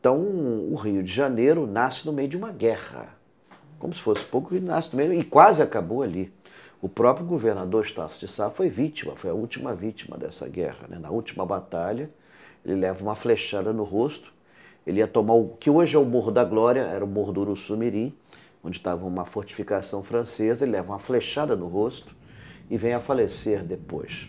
Então, 0.00 0.18
o 0.18 0.74
Rio 0.76 1.02
de 1.02 1.12
Janeiro 1.12 1.66
nasce 1.66 2.06
no 2.06 2.12
meio 2.12 2.28
de 2.28 2.36
uma 2.36 2.50
guerra, 2.50 3.08
como 3.78 3.92
se 3.92 4.00
fosse 4.00 4.24
pouco, 4.24 4.54
nasce 4.60 4.92
no 4.92 4.96
meio 4.96 5.12
e 5.12 5.22
quase 5.22 5.60
acabou 5.60 6.02
ali. 6.02 6.32
O 6.80 6.88
próprio 6.88 7.26
governador 7.26 7.84
Estácio 7.84 8.26
de 8.26 8.32
Sá 8.32 8.48
foi 8.48 8.70
vítima, 8.70 9.14
foi 9.14 9.30
a 9.30 9.34
última 9.34 9.74
vítima 9.74 10.16
dessa 10.16 10.48
guerra. 10.48 10.86
Né? 10.88 10.98
Na 10.98 11.10
última 11.10 11.44
batalha, 11.44 12.08
ele 12.64 12.76
leva 12.76 13.02
uma 13.02 13.14
flechada 13.14 13.72
no 13.74 13.84
rosto. 13.84 14.32
Ele 14.86 15.00
ia 15.00 15.08
tomar 15.08 15.34
o 15.34 15.48
que 15.50 15.68
hoje 15.68 15.96
é 15.96 15.98
o 15.98 16.04
Morro 16.04 16.30
da 16.30 16.44
Glória, 16.44 16.80
era 16.80 17.04
o 17.04 17.08
Morro 17.08 17.32
do 17.32 17.40
Uruçumirim, 17.42 18.14
onde 18.64 18.78
estava 18.78 19.04
uma 19.04 19.26
fortificação 19.26 20.02
francesa. 20.02 20.64
Ele 20.64 20.72
leva 20.72 20.92
uma 20.92 20.98
flechada 20.98 21.54
no 21.54 21.66
rosto 21.66 22.16
e 22.70 22.76
vem 22.76 22.94
a 22.94 23.00
falecer 23.00 23.62
depois. 23.62 24.28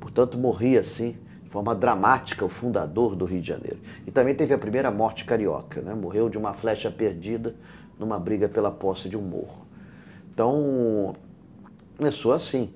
Portanto, 0.00 0.38
morria 0.38 0.80
assim, 0.80 1.16
de 1.42 1.50
forma 1.50 1.74
dramática, 1.74 2.44
o 2.44 2.48
fundador 2.48 3.14
do 3.14 3.24
Rio 3.24 3.40
de 3.40 3.48
Janeiro. 3.48 3.78
E 4.06 4.10
também 4.10 4.34
teve 4.34 4.52
a 4.52 4.58
primeira 4.58 4.90
morte 4.90 5.24
carioca, 5.24 5.80
né? 5.80 5.94
morreu 5.94 6.28
de 6.28 6.36
uma 6.36 6.52
flecha 6.52 6.90
perdida 6.90 7.54
numa 7.98 8.18
briga 8.18 8.48
pela 8.48 8.70
posse 8.70 9.08
de 9.08 9.16
um 9.16 9.22
morro. 9.22 9.66
Então, 10.32 11.14
começou 11.96 12.32
assim. 12.32 12.72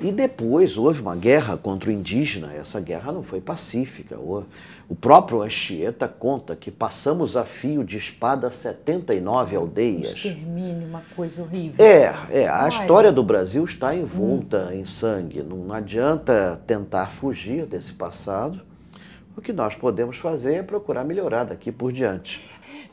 E 0.00 0.10
depois 0.10 0.76
houve 0.76 1.00
uma 1.00 1.14
guerra 1.14 1.56
contra 1.56 1.88
o 1.88 1.92
indígena. 1.92 2.52
Essa 2.52 2.80
guerra 2.80 3.12
não 3.12 3.22
foi 3.22 3.40
pacífica. 3.40 4.18
O 4.18 4.94
próprio 4.94 5.42
Anchieta 5.42 6.06
conta 6.06 6.54
que 6.54 6.70
passamos 6.70 7.36
a 7.36 7.44
fio 7.44 7.84
de 7.84 7.96
espada 7.96 8.50
79 8.50 9.56
aldeias. 9.56 10.14
Extermínio, 10.14 10.86
uma 10.86 11.02
coisa 11.14 11.42
horrível. 11.42 11.84
É, 11.84 12.12
é 12.30 12.48
a 12.48 12.64
Olha. 12.64 12.68
história 12.68 13.12
do 13.12 13.22
Brasil 13.22 13.64
está 13.64 13.94
envolta 13.94 14.68
hum. 14.70 14.80
em 14.80 14.84
sangue. 14.84 15.42
Não 15.42 15.72
adianta 15.72 16.60
tentar 16.66 17.06
fugir 17.10 17.66
desse 17.66 17.92
passado. 17.92 18.60
O 19.36 19.40
que 19.40 19.52
nós 19.52 19.74
podemos 19.74 20.18
fazer 20.18 20.54
é 20.54 20.62
procurar 20.62 21.04
melhorar 21.04 21.44
daqui 21.44 21.72
por 21.72 21.92
diante. 21.92 22.40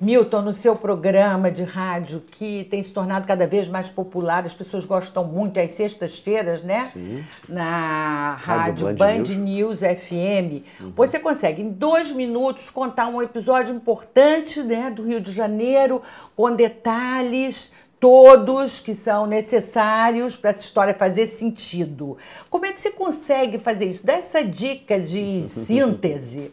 Milton, 0.01 0.41
no 0.41 0.53
seu 0.53 0.75
programa 0.75 1.51
de 1.51 1.63
rádio, 1.63 2.23
que 2.31 2.63
tem 2.71 2.81
se 2.81 2.91
tornado 2.91 3.27
cada 3.27 3.45
vez 3.45 3.67
mais 3.67 3.91
popular, 3.91 4.43
as 4.43 4.53
pessoas 4.53 4.83
gostam 4.83 5.23
muito, 5.23 5.59
às 5.59 5.73
sextas-feiras, 5.73 6.63
né? 6.63 6.89
Sim. 6.91 7.23
Na 7.47 8.33
rádio, 8.41 8.87
rádio 8.87 8.97
Band, 8.97 9.17
Band 9.17 9.35
News. 9.35 9.79
News, 9.79 9.79
FM. 9.79 10.65
Uhum. 10.81 10.93
Você 10.95 11.19
consegue, 11.19 11.61
em 11.61 11.69
dois 11.69 12.11
minutos, 12.11 12.71
contar 12.71 13.07
um 13.07 13.21
episódio 13.21 13.75
importante 13.75 14.63
né, 14.63 14.89
do 14.89 15.03
Rio 15.03 15.21
de 15.21 15.31
Janeiro, 15.31 16.01
com 16.35 16.51
detalhes 16.55 17.71
todos 17.99 18.79
que 18.79 18.95
são 18.95 19.27
necessários 19.27 20.35
para 20.35 20.49
essa 20.49 20.61
história 20.61 20.95
fazer 20.95 21.27
sentido. 21.27 22.17
Como 22.49 22.65
é 22.65 22.73
que 22.73 22.81
você 22.81 22.89
consegue 22.89 23.59
fazer 23.59 23.85
isso? 23.85 24.03
Dá 24.03 24.13
essa 24.13 24.43
dica 24.43 24.99
de 24.99 25.45
síntese. 25.47 26.51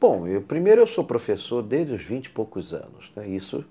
Bom, 0.00 0.26
eu, 0.26 0.40
primeiro 0.40 0.80
eu 0.80 0.86
sou 0.86 1.04
professor 1.04 1.62
desde 1.62 1.92
os 1.92 2.02
20 2.02 2.24
e 2.24 2.30
poucos 2.30 2.72
anos. 2.72 3.12
Né? 3.14 3.28
Isso, 3.28 3.62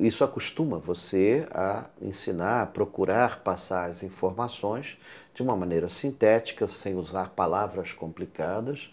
isso 0.00 0.24
acostuma 0.24 0.78
você 0.78 1.46
a 1.50 1.90
ensinar, 2.00 2.62
a 2.62 2.66
procurar 2.66 3.40
passar 3.40 3.90
as 3.90 4.02
informações 4.02 4.96
de 5.34 5.42
uma 5.42 5.54
maneira 5.54 5.90
sintética, 5.90 6.66
sem 6.66 6.94
usar 6.94 7.30
palavras 7.36 7.92
complicadas, 7.92 8.90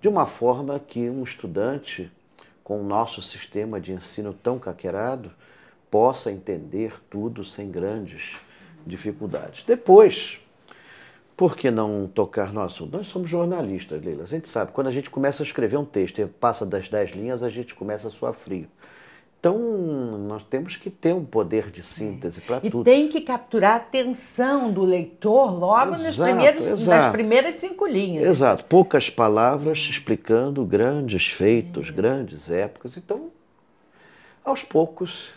de 0.00 0.06
uma 0.06 0.24
forma 0.24 0.78
que 0.78 1.10
um 1.10 1.24
estudante 1.24 2.12
com 2.62 2.80
o 2.80 2.84
nosso 2.84 3.20
sistema 3.20 3.80
de 3.80 3.92
ensino 3.92 4.32
tão 4.32 4.56
caquerado 4.56 5.32
possa 5.90 6.30
entender 6.30 6.94
tudo 7.10 7.44
sem 7.44 7.72
grandes 7.72 8.36
dificuldades. 8.86 9.64
Depois, 9.66 10.38
por 11.38 11.56
que 11.56 11.70
não 11.70 12.08
tocar 12.12 12.52
no 12.52 12.60
assunto? 12.60 12.96
Nós 12.96 13.06
somos 13.06 13.30
jornalistas, 13.30 14.04
Leila. 14.04 14.24
A 14.24 14.26
gente 14.26 14.48
sabe, 14.48 14.72
quando 14.72 14.88
a 14.88 14.90
gente 14.90 15.08
começa 15.08 15.40
a 15.40 15.46
escrever 15.46 15.76
um 15.76 15.84
texto 15.84 16.20
e 16.20 16.26
passa 16.26 16.66
das 16.66 16.88
dez 16.88 17.12
linhas, 17.12 17.44
a 17.44 17.48
gente 17.48 17.76
começa 17.76 18.08
a 18.08 18.10
suar 18.10 18.32
frio. 18.34 18.66
Então, 19.38 19.56
nós 19.56 20.42
temos 20.42 20.74
que 20.74 20.90
ter 20.90 21.14
um 21.14 21.24
poder 21.24 21.70
de 21.70 21.80
síntese 21.80 22.40
para 22.40 22.58
tudo. 22.58 22.80
E 22.80 22.84
tem 22.84 23.06
que 23.06 23.20
capturar 23.20 23.74
a 23.74 23.76
atenção 23.76 24.72
do 24.72 24.82
leitor 24.82 25.56
logo 25.56 25.94
exato, 25.94 26.02
nos 26.08 26.16
primeiros, 26.16 26.86
nas 26.88 27.06
primeiras 27.06 27.54
cinco 27.54 27.86
linhas. 27.86 28.28
Exato. 28.28 28.64
Poucas 28.64 29.08
palavras 29.08 29.78
explicando 29.78 30.64
grandes 30.64 31.28
feitos, 31.28 31.88
é. 31.88 31.92
grandes 31.92 32.50
épocas. 32.50 32.96
Então, 32.96 33.30
aos 34.44 34.64
poucos. 34.64 35.28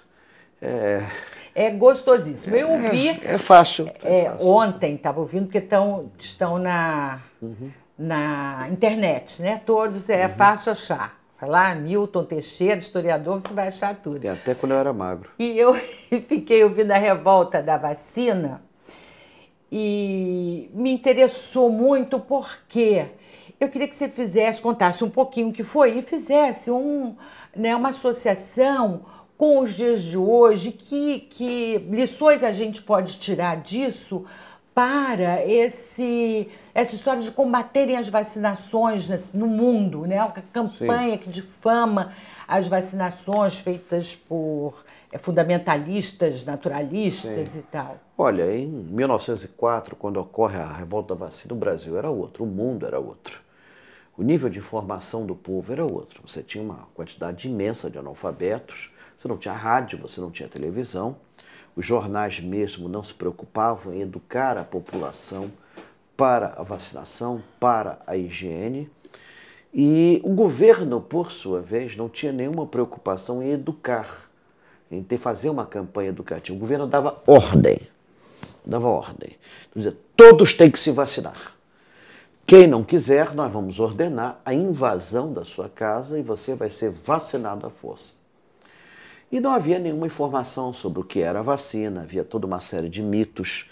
É 0.60 1.06
é 1.54 1.70
gostosíssimo. 1.70 2.56
Eu 2.56 2.70
é, 2.70 2.90
vi. 2.90 3.10
É, 3.10 3.36
é 3.36 3.38
fácil. 3.38 3.90
É, 4.04 4.26
fácil. 4.26 4.48
Ontem 4.48 4.96
estava 4.96 5.20
ouvindo, 5.20 5.46
porque 5.46 5.62
tão, 5.62 6.12
estão 6.18 6.58
na, 6.58 7.20
uhum. 7.42 7.72
na 7.98 8.68
internet, 8.72 9.42
né? 9.42 9.62
Todos 9.66 10.10
é 10.10 10.28
uhum. 10.28 10.34
fácil 10.34 10.72
achar. 10.72 11.20
Falar 11.40 11.76
Milton 11.76 12.24
Teixeira, 12.24 12.78
historiador, 12.78 13.40
você 13.40 13.52
vai 13.52 13.70
achar 13.70 13.96
tudo. 13.96 14.24
E 14.24 14.28
até 14.28 14.54
quando 14.54 14.74
eu 14.74 14.78
era 14.78 14.94
magro. 14.94 15.32
E 15.40 15.58
eu 15.58 15.74
fiquei 16.28 16.64
ouvindo 16.64 16.92
a 16.92 16.98
revolta 16.98 17.64
da 17.64 17.78
vacina 17.78 18.62
e 19.72 20.70
me 20.74 20.92
interessou 20.92 21.70
muito 21.72 22.20
porque 22.20 23.06
eu 23.60 23.70
queria 23.70 23.88
que 23.88 23.96
você 23.96 24.10
fizesse, 24.10 24.62
contasse 24.62 25.04
um 25.04 25.10
pouquinho 25.10 25.50
o 25.50 25.54
que 25.54 25.64
foi 25.64 25.98
e 25.98 26.02
fizesse 26.02 26.70
um, 26.70 27.16
né, 27.56 27.76
uma 27.76 27.90
associação 27.90 29.06
com 29.42 29.58
os 29.58 29.74
dias 29.74 30.04
de 30.04 30.20
hoje, 30.20 30.72
que, 30.72 31.22
que 31.22 31.80
lições 31.90 32.44
a 32.44 32.52
gente 32.52 32.84
pode 32.84 33.18
tirar 33.18 33.58
disso 33.58 34.24
para 34.72 35.44
esse, 35.44 36.48
essa 36.76 36.94
história 36.94 37.24
de 37.24 37.32
combaterem 37.32 37.98
as 37.98 38.08
vacinações 38.08 39.34
no 39.34 39.48
mundo, 39.48 40.06
né? 40.06 40.20
A 40.20 40.30
campanha 40.54 41.14
Sim. 41.14 41.18
que 41.18 41.30
difama 41.32 42.14
as 42.48 42.68
vacinações 42.68 43.58
feitas 43.58 44.14
por 44.14 44.76
é, 45.12 45.18
fundamentalistas, 45.18 46.46
naturalistas 46.46 47.52
Sim. 47.52 47.60
e 47.62 47.64
tal. 47.64 47.98
Olha, 48.16 48.56
em 48.56 48.68
1904, 48.68 49.96
quando 49.96 50.18
ocorre 50.18 50.60
a 50.60 50.72
revolta 50.72 51.16
da 51.16 51.26
vacina, 51.26 51.56
o 51.56 51.58
Brasil 51.58 51.98
era 51.98 52.12
outro, 52.12 52.44
o 52.44 52.48
mundo 52.48 52.86
era 52.86 53.00
outro. 53.00 53.40
O 54.16 54.22
nível 54.22 54.52
de 54.52 54.60
informação 54.60 55.26
do 55.26 55.34
povo 55.34 55.74
era 55.74 55.84
outro. 55.84 56.22
Você 56.28 56.44
tinha 56.44 56.64
uma 56.64 56.88
quantidade 56.94 57.48
imensa 57.48 57.90
de 57.90 57.98
analfabetos, 57.98 58.92
você 59.22 59.28
não 59.28 59.38
tinha 59.38 59.54
rádio, 59.54 60.00
você 60.00 60.20
não 60.20 60.32
tinha 60.32 60.50
televisão. 60.50 61.16
Os 61.76 61.86
jornais 61.86 62.40
mesmo 62.40 62.90
não 62.90 63.04
se 63.04 63.14
preocupavam 63.14 63.94
em 63.94 64.02
educar 64.02 64.58
a 64.58 64.64
população 64.64 65.52
para 66.18 66.56
a 66.58 66.64
vacinação, 66.64 67.44
para 67.60 68.02
a 68.08 68.18
higiene. 68.18 68.90
E 69.72 70.20
o 70.24 70.34
governo, 70.34 71.00
por 71.00 71.32
sua 71.32 71.62
vez, 71.62 71.96
não 71.96 72.10
tinha 72.10 72.32
nenhuma 72.32 72.66
preocupação 72.66 73.44
em 73.44 73.52
educar, 73.52 74.28
em 74.90 75.04
ter, 75.04 75.20
fazer 75.20 75.52
uma 75.52 75.68
campanha 75.68 76.10
educativa. 76.10 76.58
O 76.58 76.60
governo 76.60 76.88
dava 76.88 77.22
ordem, 77.28 77.80
dava 78.66 78.88
ordem. 78.88 79.38
Dizia, 79.76 79.96
todos 80.18 80.56
têm 80.56 80.72
que 80.72 80.80
se 80.80 80.90
vacinar. 80.90 81.56
Quem 82.44 82.66
não 82.68 82.84
quiser, 82.84 83.36
nós 83.36 83.54
vamos 83.54 83.80
ordenar 83.80 84.42
a 84.44 84.52
invasão 84.52 85.32
da 85.32 85.46
sua 85.46 85.70
casa 85.70 86.18
e 86.18 86.24
você 86.24 86.56
vai 86.56 86.72
ser 86.72 86.90
vacinado 86.90 87.68
à 87.68 87.70
força. 87.70 88.21
E 89.32 89.40
não 89.40 89.52
havia 89.54 89.80
nenhuma 89.80 90.08
informação 90.08 90.74
sobre 90.74 91.00
o 91.00 91.04
que 91.06 91.22
era 91.22 91.40
a 91.40 91.42
vacina, 91.42 92.02
havia 92.02 92.24
toda 92.24 92.46
uma 92.46 92.60
série 92.60 92.90
de 92.90 93.02
mitos. 93.02 93.70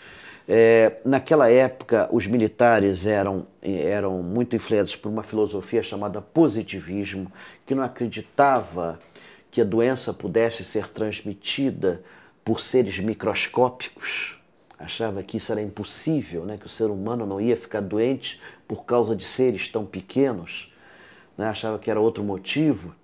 É, 0.47 0.97
naquela 1.03 1.51
época, 1.51 2.07
os 2.13 2.25
militares 2.25 3.05
eram, 3.05 3.45
eram 3.61 4.23
muito 4.23 4.55
influenciados 4.55 4.95
por 4.95 5.09
uma 5.09 5.21
filosofia 5.21 5.83
chamada 5.83 6.21
positivismo, 6.21 7.29
que 7.65 7.75
não 7.75 7.83
acreditava 7.83 8.99
que 9.51 9.59
a 9.59 9.65
doença 9.65 10.13
pudesse 10.13 10.63
ser 10.63 10.87
transmitida 10.89 12.01
por 12.43 12.61
seres 12.61 12.97
microscópicos. 12.97 14.39
Achava 14.79 15.21
que 15.21 15.35
isso 15.35 15.51
era 15.51 15.61
impossível, 15.61 16.45
né? 16.45 16.57
que 16.57 16.67
o 16.67 16.69
ser 16.69 16.85
humano 16.85 17.25
não 17.25 17.41
ia 17.41 17.57
ficar 17.57 17.81
doente 17.81 18.39
por 18.65 18.85
causa 18.85 19.13
de 19.13 19.25
seres 19.25 19.67
tão 19.67 19.85
pequenos. 19.85 20.73
Né? 21.37 21.47
Achava 21.47 21.77
que 21.77 21.91
era 21.91 21.99
outro 21.99 22.23
motivo 22.23 22.95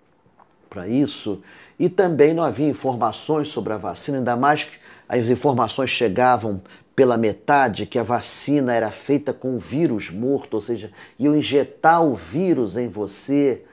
para 0.75 0.89
isso. 0.89 1.41
E 1.79 1.87
também 1.87 2.33
não 2.33 2.43
havia 2.43 2.67
informações 2.67 3.47
sobre 3.47 3.71
a 3.71 3.77
vacina, 3.77 4.17
ainda 4.17 4.35
mais 4.35 4.65
que 4.65 4.77
as 5.07 5.29
informações 5.29 5.89
chegavam 5.89 6.61
pela 6.93 7.17
metade 7.17 7.85
que 7.85 7.97
a 7.97 8.03
vacina 8.03 8.73
era 8.73 8.91
feita 8.91 9.33
com 9.33 9.57
vírus 9.57 10.09
morto, 10.09 10.55
ou 10.55 10.61
seja, 10.61 10.91
iam 11.17 11.35
injetar 11.35 12.03
o 12.03 12.13
vírus 12.15 12.75
em 12.75 12.89
você. 12.89 13.63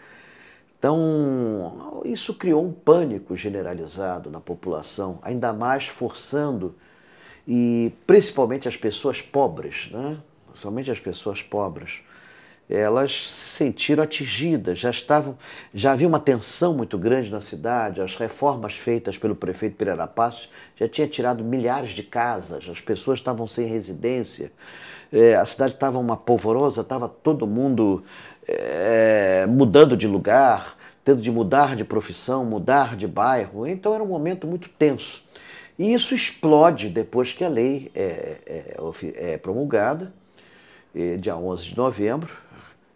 Então, 0.78 2.02
isso 2.04 2.34
criou 2.34 2.64
um 2.64 2.72
pânico 2.72 3.36
generalizado 3.36 4.30
na 4.30 4.40
população, 4.40 5.18
ainda 5.22 5.52
mais 5.52 5.86
forçando 5.86 6.74
e 7.46 7.92
principalmente 8.06 8.68
as 8.68 8.76
pessoas 8.76 9.20
pobres, 9.20 9.88
né? 9.92 10.18
Somente 10.54 10.90
as 10.90 11.00
pessoas 11.00 11.40
pobres 11.40 12.00
elas 12.68 13.28
se 13.28 13.56
sentiram 13.56 14.02
atingidas, 14.02 14.78
já 14.78 14.90
estavam, 14.90 15.36
já 15.74 15.92
havia 15.92 16.08
uma 16.08 16.20
tensão 16.20 16.74
muito 16.74 16.96
grande 16.96 17.30
na 17.30 17.40
cidade, 17.40 18.00
as 18.00 18.14
reformas 18.14 18.74
feitas 18.74 19.18
pelo 19.18 19.34
prefeito 19.34 19.76
Pereira 19.76 20.06
Passos 20.06 20.48
já 20.76 20.88
tinha 20.88 21.06
tirado 21.06 21.44
milhares 21.44 21.90
de 21.90 22.02
casas, 22.02 22.68
as 22.68 22.80
pessoas 22.80 23.18
estavam 23.18 23.46
sem 23.46 23.66
residência, 23.66 24.50
é, 25.12 25.34
a 25.34 25.44
cidade 25.44 25.74
estava 25.74 25.98
uma 25.98 26.16
polvorosa, 26.16 26.80
estava 26.80 27.08
todo 27.08 27.46
mundo 27.46 28.02
é, 28.46 29.44
mudando 29.46 29.96
de 29.96 30.06
lugar, 30.06 30.76
tendo 31.04 31.20
de 31.20 31.30
mudar 31.30 31.76
de 31.76 31.84
profissão, 31.84 32.44
mudar 32.44 32.96
de 32.96 33.06
bairro, 33.06 33.66
então 33.66 33.94
era 33.94 34.02
um 34.02 34.06
momento 34.06 34.46
muito 34.46 34.68
tenso. 34.68 35.22
E 35.78 35.92
isso 35.92 36.14
explode 36.14 36.88
depois 36.88 37.32
que 37.32 37.44
a 37.44 37.48
lei 37.48 37.90
é, 37.94 38.36
é, 38.46 39.32
é 39.32 39.38
promulgada, 39.38 40.12
é, 40.94 41.16
dia 41.16 41.36
11 41.36 41.64
de 41.64 41.76
novembro, 41.76 42.41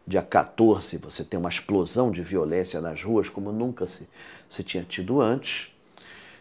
dia 0.06 0.22
14 0.22 0.98
você 0.98 1.24
tem 1.24 1.38
uma 1.38 1.48
explosão 1.48 2.10
de 2.10 2.22
violência 2.22 2.80
nas 2.80 3.02
ruas 3.02 3.28
como 3.28 3.50
nunca 3.50 3.86
se, 3.86 4.08
se 4.48 4.62
tinha 4.62 4.84
tido 4.84 5.20
antes. 5.20 5.72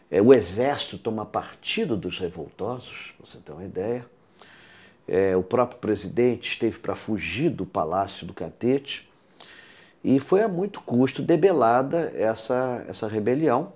É, 0.10 0.22
o 0.22 0.34
exército 0.34 0.98
toma 0.98 1.26
partido 1.26 1.98
dos 1.98 2.20
revoltosos, 2.20 3.14
você 3.20 3.40
tem 3.40 3.56
uma 3.56 3.66
ideia. 3.66 4.06
É, 5.08 5.36
o 5.36 5.44
próprio 5.44 5.80
presidente 5.80 6.50
esteve 6.50 6.80
para 6.80 6.96
fugir 6.96 7.50
do 7.50 7.66
Palácio 7.66 8.26
do 8.26 8.34
Catete 8.34 9.10
e 10.04 10.20
foi 10.20 10.44
a 10.44 10.48
muito 10.48 10.82
custo 10.82 11.22
debelada 11.22 12.12
essa, 12.16 12.86
essa 12.88 13.08
rebelião. 13.08 13.74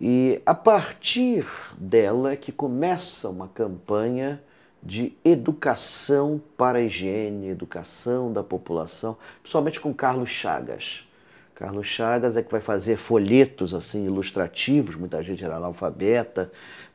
E 0.00 0.40
a 0.46 0.54
partir 0.54 1.46
dela 1.76 2.32
é 2.32 2.36
que 2.36 2.50
começa 2.50 3.28
uma 3.28 3.48
campanha 3.48 4.42
de 4.82 5.12
educação 5.24 6.40
para 6.56 6.78
a 6.78 6.82
higiene, 6.82 7.48
educação 7.48 8.32
da 8.32 8.42
população, 8.42 9.16
principalmente 9.42 9.80
com 9.80 9.92
Carlos 9.92 10.30
Chagas. 10.30 11.06
Carlos 11.54 11.86
Chagas 11.86 12.36
é 12.36 12.42
que 12.42 12.50
vai 12.50 12.60
fazer 12.60 12.96
folhetos 12.96 13.74
assim 13.74 14.06
ilustrativos, 14.06 14.96
muita 14.96 15.22
gente 15.22 15.44
era 15.44 15.56
analfabeta, 15.56 16.50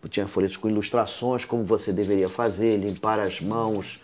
tinha 0.09 0.27
folhetos 0.27 0.57
com 0.57 0.69
ilustrações, 0.69 1.45
como 1.45 1.63
você 1.63 1.91
deveria 1.91 2.29
fazer, 2.29 2.77
limpar 2.77 3.19
as 3.19 3.41
mãos, 3.41 4.03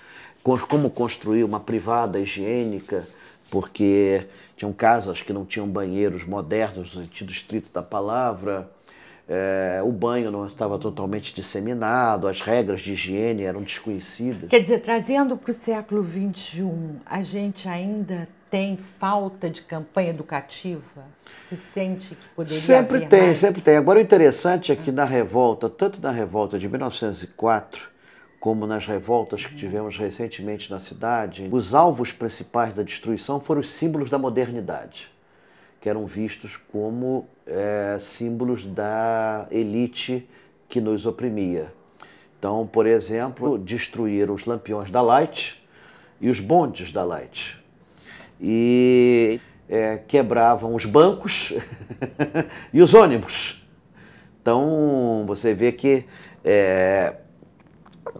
como 0.67 0.89
construir 0.89 1.44
uma 1.44 1.60
privada 1.60 2.20
higiênica, 2.20 3.08
porque 3.50 4.26
tinham 4.56 4.72
casas 4.72 5.22
que 5.22 5.34
não 5.34 5.46
tinham 5.46 5.67
banheiros 5.67 6.24
modernos 6.24 6.96
no 6.96 7.04
sentido 7.04 7.32
estrito 7.32 7.72
da 7.72 7.82
palavra, 7.82 8.70
é, 9.34 9.82
o 9.82 9.94
banho 9.94 10.30
não 10.30 10.46
estava 10.46 10.78
totalmente 10.78 11.34
disseminado, 11.34 12.28
as 12.28 12.41
regras 12.41 12.82
de 12.82 12.91
higiene 12.91 13.44
eram 13.44 13.62
desconhecidas. 13.62 14.50
Quer 14.50 14.60
dizer, 14.60 14.80
trazendo 14.80 15.38
para 15.38 15.52
o 15.52 15.54
século 15.54 16.04
XXI, 16.04 16.70
a 17.06 17.22
gente 17.22 17.70
ainda 17.70 18.28
tem 18.50 18.76
falta 18.76 19.50
de 19.50 19.62
campanha 19.62 20.10
educativa? 20.10 21.06
Se 21.48 21.56
sente 21.56 22.10
que 22.13 22.28
poderia 22.36 22.60
Sempre 22.60 23.08
tem, 23.08 23.22
mais? 23.28 23.38
sempre 23.38 23.62
tem. 23.62 23.78
Agora 23.78 24.00
o 24.00 24.02
interessante 24.02 24.70
é 24.70 24.76
que 24.76 24.91
na 24.91 25.06
revolta, 25.06 25.70
tanto 25.70 26.02
na 26.02 26.12
revolta 26.12 26.60
de 26.60 26.67
1904, 26.67 27.89
como 28.38 28.67
nas 28.67 28.86
revoltas 28.86 29.46
que 29.46 29.56
tivemos 29.56 29.98
recentemente 29.98 30.70
na 30.70 30.80
cidade, 30.80 31.48
os 31.54 31.74
alvos 31.74 32.12
principais 32.12 32.74
da 32.74 32.84
destruição 32.84 33.39
foram 33.39 33.62
os 33.62 33.70
símbolos 33.70 34.10
da 34.10 34.17
modernidade 34.17 35.10
que 35.82 35.89
eram 35.89 36.06
vistos 36.06 36.58
como 36.72 37.28
é, 37.46 37.98
símbolos 38.00 38.63
da 38.63 39.48
elite 39.50 40.30
que 40.70 40.80
nos 40.80 41.08
oprimia. 41.08 41.74
Então, 42.38 42.67
por 42.67 42.86
exemplo, 42.86 43.58
destruíram 43.58 44.36
os 44.36 44.46
lampiões 44.46 44.91
da 44.91 45.02
Light 45.02 45.62
e 46.22 46.30
os 46.30 46.39
bondes 46.39 46.91
da 46.91 47.04
Light. 47.04 47.60
E 48.39 49.39
é, 49.67 49.98
quebravam 49.98 50.76
os 50.76 50.86
bancos 50.86 51.52
e 52.72 52.80
os 52.80 52.94
ônibus. 52.94 53.63
Então, 54.39 55.24
você 55.28 55.54
vê 55.54 55.72
que 55.72 56.06
é, 56.46 57.15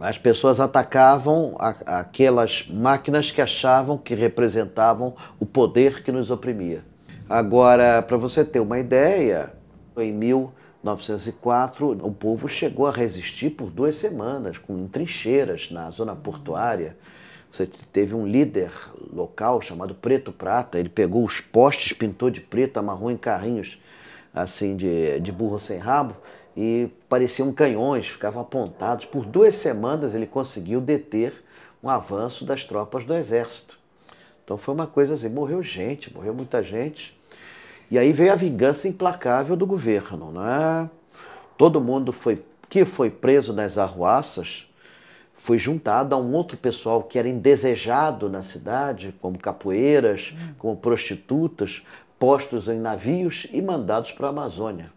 as 0.00 0.18
pessoas 0.18 0.58
atacavam 0.60 1.56
aquelas 1.58 2.66
máquinas 2.68 3.30
que 3.30 3.40
achavam 3.40 3.96
que 3.98 4.14
representavam 4.14 5.14
o 5.38 5.46
poder 5.46 6.02
que 6.02 6.10
nos 6.10 6.30
oprimia. 6.30 6.91
Agora, 7.32 8.02
para 8.02 8.18
você 8.18 8.44
ter 8.44 8.60
uma 8.60 8.78
ideia, 8.78 9.54
em 9.96 10.12
1904 10.12 11.92
o 12.06 12.12
povo 12.12 12.46
chegou 12.46 12.86
a 12.86 12.90
resistir 12.90 13.48
por 13.48 13.70
duas 13.70 13.94
semanas, 13.96 14.58
com 14.58 14.86
trincheiras 14.86 15.70
na 15.70 15.88
zona 15.88 16.14
portuária. 16.14 16.94
Você 17.50 17.66
teve 17.90 18.14
um 18.14 18.26
líder 18.26 18.70
local 19.10 19.62
chamado 19.62 19.94
Preto 19.94 20.30
Prata, 20.30 20.78
ele 20.78 20.90
pegou 20.90 21.24
os 21.24 21.40
postes, 21.40 21.94
pintou 21.94 22.28
de 22.28 22.42
preto, 22.42 22.76
amarrou 22.76 23.10
em 23.10 23.16
carrinhos 23.16 23.80
assim 24.34 24.76
de, 24.76 25.18
de 25.20 25.32
burro 25.32 25.58
sem 25.58 25.78
rabo 25.78 26.14
e 26.54 26.90
pareciam 27.08 27.50
canhões, 27.50 28.08
ficavam 28.08 28.42
apontados. 28.42 29.06
Por 29.06 29.24
duas 29.24 29.54
semanas 29.54 30.14
ele 30.14 30.26
conseguiu 30.26 30.82
deter 30.82 31.32
um 31.82 31.88
avanço 31.88 32.44
das 32.44 32.62
tropas 32.62 33.06
do 33.06 33.14
exército. 33.14 33.78
Então 34.44 34.58
foi 34.58 34.74
uma 34.74 34.86
coisa 34.86 35.14
assim, 35.14 35.30
morreu 35.30 35.62
gente, 35.62 36.12
morreu 36.12 36.34
muita 36.34 36.62
gente. 36.62 37.21
E 37.92 37.98
aí 37.98 38.10
veio 38.10 38.32
a 38.32 38.34
vingança 38.34 38.88
implacável 38.88 39.54
do 39.54 39.66
governo, 39.66 40.32
né? 40.32 40.88
Todo 41.58 41.78
mundo 41.78 42.10
foi, 42.10 42.42
que 42.66 42.86
foi 42.86 43.10
preso 43.10 43.52
nas 43.52 43.76
arruaças 43.76 44.66
foi 45.36 45.58
juntado 45.58 46.14
a 46.14 46.18
um 46.18 46.32
outro 46.32 46.56
pessoal 46.56 47.02
que 47.02 47.18
era 47.18 47.28
indesejado 47.28 48.30
na 48.30 48.42
cidade, 48.42 49.14
como 49.20 49.38
capoeiras, 49.38 50.32
hum. 50.32 50.54
como 50.56 50.76
prostitutas, 50.78 51.82
postos 52.18 52.66
em 52.66 52.78
navios 52.78 53.46
e 53.52 53.60
mandados 53.60 54.12
para 54.12 54.28
a 54.28 54.30
Amazônia 54.30 54.90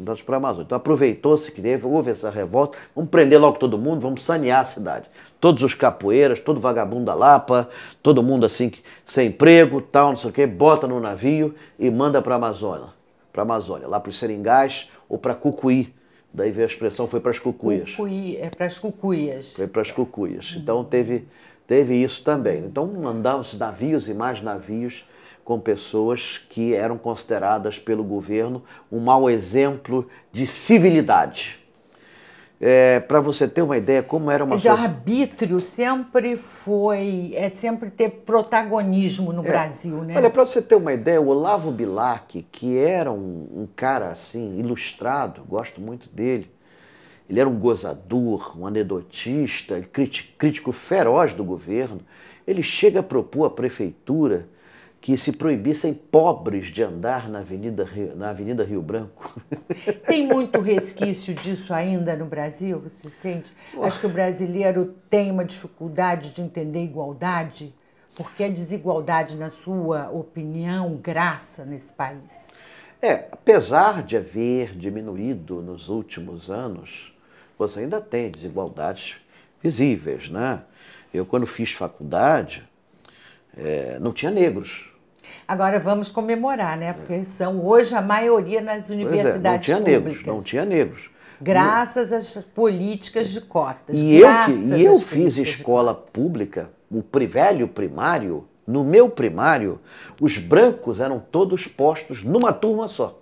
mandados 0.00 0.22
para 0.22 0.36
a 0.36 0.38
Amazônia. 0.38 0.64
Então 0.64 0.76
aproveitou-se 0.76 1.52
que 1.52 1.62
houve 1.84 2.10
essa 2.10 2.30
revolta, 2.30 2.78
vamos 2.94 3.10
prender 3.10 3.40
logo 3.40 3.58
todo 3.58 3.78
mundo, 3.78 4.00
vamos 4.00 4.24
sanear 4.24 4.60
a 4.60 4.64
cidade. 4.64 5.06
Todos 5.40 5.62
os 5.62 5.74
capoeiras, 5.74 6.40
todo 6.40 6.60
vagabundo 6.60 7.04
da 7.04 7.14
Lapa, 7.14 7.68
todo 8.02 8.22
mundo 8.22 8.44
assim, 8.44 8.72
sem 9.06 9.28
emprego, 9.28 9.80
tal, 9.80 10.08
não 10.08 10.16
sei 10.16 10.30
o 10.30 10.32
quê, 10.32 10.46
bota 10.46 10.86
no 10.88 10.98
navio 10.98 11.54
e 11.78 11.90
manda 11.90 12.20
para 12.20 12.34
a 12.34 12.36
Amazônia, 12.36 12.88
para 13.32 13.42
a 13.42 13.44
Amazônia, 13.44 13.86
lá 13.86 14.00
para 14.00 14.10
os 14.10 14.18
Seringais 14.18 14.88
ou 15.08 15.18
para 15.18 15.34
Cucuí. 15.34 15.94
Daí 16.32 16.50
veio 16.50 16.66
a 16.66 16.70
expressão, 16.70 17.08
foi 17.08 17.18
para 17.18 17.32
as 17.32 17.40
cucuias. 17.40 17.90
Cucuí, 17.90 18.36
é 18.36 18.48
para 18.48 18.66
as 18.66 18.78
cucuias. 18.78 19.52
Foi 19.54 19.66
para 19.66 19.82
as 19.82 19.90
cucuias. 19.90 20.54
Então 20.56 20.84
teve, 20.84 21.26
teve 21.66 22.00
isso 22.00 22.22
também. 22.22 22.64
Então 22.64 22.86
mandavam-se 22.86 23.56
navios 23.56 24.08
e 24.08 24.14
mais 24.14 24.40
navios 24.40 25.04
com 25.50 25.58
pessoas 25.58 26.40
que 26.48 26.72
eram 26.76 26.96
consideradas 26.96 27.76
pelo 27.76 28.04
governo 28.04 28.62
um 28.90 29.00
mau 29.00 29.28
exemplo 29.28 30.06
de 30.32 30.46
civilidade. 30.46 31.58
É, 32.60 33.00
para 33.00 33.20
você 33.20 33.48
ter 33.48 33.60
uma 33.60 33.76
ideia 33.76 34.00
como 34.00 34.30
era 34.30 34.44
uma 34.44 34.54
o 34.54 34.70
arbítrio 34.70 35.58
sempre 35.58 36.36
foi 36.36 37.32
é 37.34 37.48
sempre 37.48 37.90
ter 37.90 38.22
protagonismo 38.24 39.32
no 39.32 39.44
é. 39.44 39.48
Brasil 39.48 40.04
né 40.04 40.14
olha 40.16 40.30
para 40.30 40.44
você 40.44 40.62
ter 40.62 40.76
uma 40.76 40.92
ideia 40.92 41.20
o 41.20 41.26
Olavo 41.26 41.72
Bilac 41.72 42.46
que 42.52 42.78
era 42.78 43.10
um, 43.10 43.48
um, 43.62 43.68
cara 43.74 44.08
assim 44.08 44.58
ilustrado 44.58 45.42
gosto 45.48 45.80
muito 45.80 46.08
dele 46.10 46.48
ele 47.28 47.40
era 47.40 47.48
um 47.48 47.58
gozador 47.58 48.56
um 48.56 48.66
anedotista 48.66 49.80
crítico 50.36 50.70
feroz 50.70 51.32
do 51.32 51.42
governo 51.42 52.02
ele 52.46 52.62
chega 52.62 53.00
a 53.00 53.02
propor 53.02 53.46
à 53.46 53.50
prefeitura 53.50 54.46
que 55.00 55.16
se 55.16 55.32
proibissem 55.32 55.94
pobres 55.94 56.66
de 56.66 56.82
andar 56.82 57.28
na 57.28 57.38
Avenida 57.38 57.84
Rio, 57.84 58.14
na 58.14 58.30
Avenida 58.30 58.62
Rio 58.62 58.82
Branco. 58.82 59.40
Tem 60.06 60.26
muito 60.26 60.60
resquício 60.60 61.34
disso 61.34 61.72
ainda 61.72 62.14
no 62.14 62.26
Brasil, 62.26 62.80
você 62.80 63.08
sente? 63.16 63.52
Acho 63.82 63.98
que 63.98 64.06
o 64.06 64.10
brasileiro 64.10 64.94
tem 65.08 65.30
uma 65.30 65.44
dificuldade 65.44 66.34
de 66.34 66.42
entender 66.42 66.84
igualdade, 66.84 67.74
porque 68.14 68.44
a 68.44 68.48
desigualdade, 68.48 69.36
na 69.36 69.48
sua 69.48 70.10
opinião, 70.10 70.96
graça 70.96 71.64
nesse 71.64 71.92
país. 71.92 72.48
É, 73.00 73.28
apesar 73.32 74.02
de 74.02 74.18
haver 74.18 74.76
diminuído 74.76 75.62
nos 75.62 75.88
últimos 75.88 76.50
anos, 76.50 77.16
você 77.58 77.80
ainda 77.80 78.02
tem 78.02 78.30
desigualdades 78.30 79.16
visíveis, 79.62 80.28
né? 80.28 80.62
Eu, 81.12 81.24
quando 81.24 81.46
fiz 81.46 81.72
faculdade, 81.72 82.62
é, 83.56 83.98
não 83.98 84.12
tinha 84.12 84.30
negros 84.30 84.89
Agora 85.46 85.78
vamos 85.78 86.10
comemorar, 86.10 86.76
né? 86.76 86.92
Porque 86.92 87.24
são 87.24 87.64
hoje 87.66 87.94
a 87.94 88.02
maioria 88.02 88.60
nas 88.60 88.90
universidades 88.90 89.68
é, 89.68 89.72
não 89.72 89.82
tinha 89.84 89.96
públicas. 89.98 90.16
Negros, 90.16 90.26
não 90.26 90.42
tinha 90.42 90.64
negros. 90.64 91.10
Graças 91.40 92.12
às 92.12 92.34
políticas 92.54 93.28
de 93.30 93.40
cotas. 93.40 93.98
E 93.98 94.16
eu, 94.16 94.28
que, 94.44 94.52
e 94.52 94.84
eu 94.84 95.00
fiz 95.00 95.38
escola 95.38 95.94
pública, 95.94 96.70
o 96.90 97.02
velho 97.26 97.66
primário, 97.66 98.46
no 98.66 98.84
meu 98.84 99.08
primário, 99.08 99.80
os 100.20 100.36
brancos 100.36 101.00
eram 101.00 101.18
todos 101.18 101.66
postos 101.66 102.22
numa 102.22 102.52
turma 102.52 102.88
só. 102.88 103.18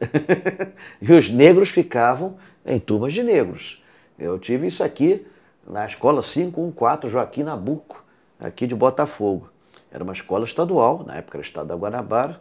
e 1.00 1.12
os 1.12 1.30
negros 1.30 1.68
ficavam 1.68 2.36
em 2.66 2.80
turmas 2.80 3.12
de 3.12 3.22
negros. 3.22 3.82
Eu 4.18 4.38
tive 4.38 4.66
isso 4.66 4.82
aqui 4.82 5.24
na 5.66 5.86
escola 5.86 6.22
514 6.22 7.12
Joaquim 7.12 7.42
Nabuco, 7.44 8.04
aqui 8.38 8.66
de 8.66 8.74
Botafogo. 8.74 9.48
Era 9.94 10.02
uma 10.02 10.12
escola 10.12 10.44
estadual, 10.44 11.04
na 11.06 11.14
época 11.14 11.38
era 11.38 11.42
o 11.42 11.46
estado 11.46 11.68
da 11.68 11.76
Guanabara, 11.76 12.40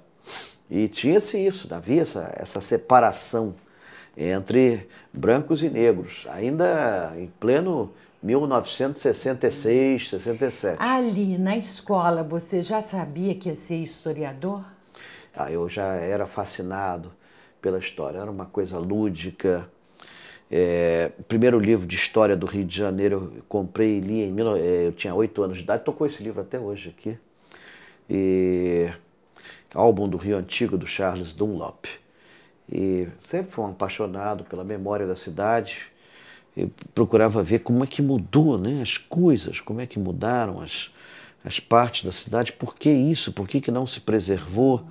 e 0.67 0.87
tinha-se 0.87 1.37
isso, 1.37 1.71
havia 1.71 2.01
essa, 2.01 2.33
essa 2.35 2.59
separação 2.59 3.53
entre 4.17 4.87
brancos 5.13 5.61
e 5.61 5.69
negros, 5.69 6.25
ainda 6.31 7.13
em 7.15 7.27
pleno 7.39 7.93
1966, 8.23 10.09
67. 10.09 10.81
Ali, 10.81 11.37
na 11.37 11.55
escola, 11.55 12.23
você 12.23 12.59
já 12.63 12.81
sabia 12.81 13.35
que 13.35 13.49
ia 13.49 13.55
ser 13.55 13.75
historiador? 13.75 14.65
Ah, 15.35 15.51
eu 15.51 15.69
já 15.69 15.93
era 15.93 16.25
fascinado 16.25 17.11
pela 17.61 17.77
história, 17.77 18.17
era 18.17 18.31
uma 18.31 18.47
coisa 18.47 18.79
lúdica. 18.79 19.69
É, 20.49 21.11
o 21.19 21.23
primeiro 21.23 21.59
livro 21.59 21.85
de 21.85 21.95
história 21.95 22.35
do 22.35 22.47
Rio 22.47 22.65
de 22.65 22.75
Janeiro 22.75 23.31
eu 23.35 23.43
comprei 23.47 23.97
e 23.97 23.99
li 23.99 24.23
em. 24.23 24.35
É, 24.59 24.87
eu 24.87 24.91
tinha 24.91 25.13
oito 25.13 25.43
anos 25.43 25.57
de 25.57 25.63
idade, 25.63 25.83
tocou 25.83 26.07
esse 26.07 26.23
livro 26.23 26.41
até 26.41 26.59
hoje 26.59 26.89
aqui 26.89 27.15
e 28.09 28.91
álbum 29.73 30.07
do 30.07 30.17
Rio 30.17 30.37
Antigo 30.37 30.77
do 30.77 30.87
Charles 30.87 31.33
Dunlop. 31.33 31.85
E 32.71 33.07
sempre 33.21 33.51
fui 33.51 33.63
um 33.63 33.69
apaixonado 33.69 34.43
pela 34.43 34.63
memória 34.63 35.05
da 35.07 35.15
cidade. 35.15 35.91
e 36.55 36.67
procurava 36.93 37.43
ver 37.43 37.59
como 37.59 37.83
é 37.83 37.87
que 37.87 38.01
mudou 38.01 38.57
né, 38.57 38.81
as 38.81 38.97
coisas, 38.97 39.59
como 39.59 39.81
é 39.81 39.87
que 39.87 39.97
mudaram 39.99 40.61
as, 40.61 40.91
as 41.43 41.59
partes 41.59 42.03
da 42.05 42.11
cidade, 42.11 42.53
por 42.53 42.75
que 42.75 42.89
isso, 42.91 43.33
por 43.33 43.47
que, 43.47 43.59
que 43.59 43.71
não 43.71 43.85
se 43.87 44.01
preservou, 44.01 44.83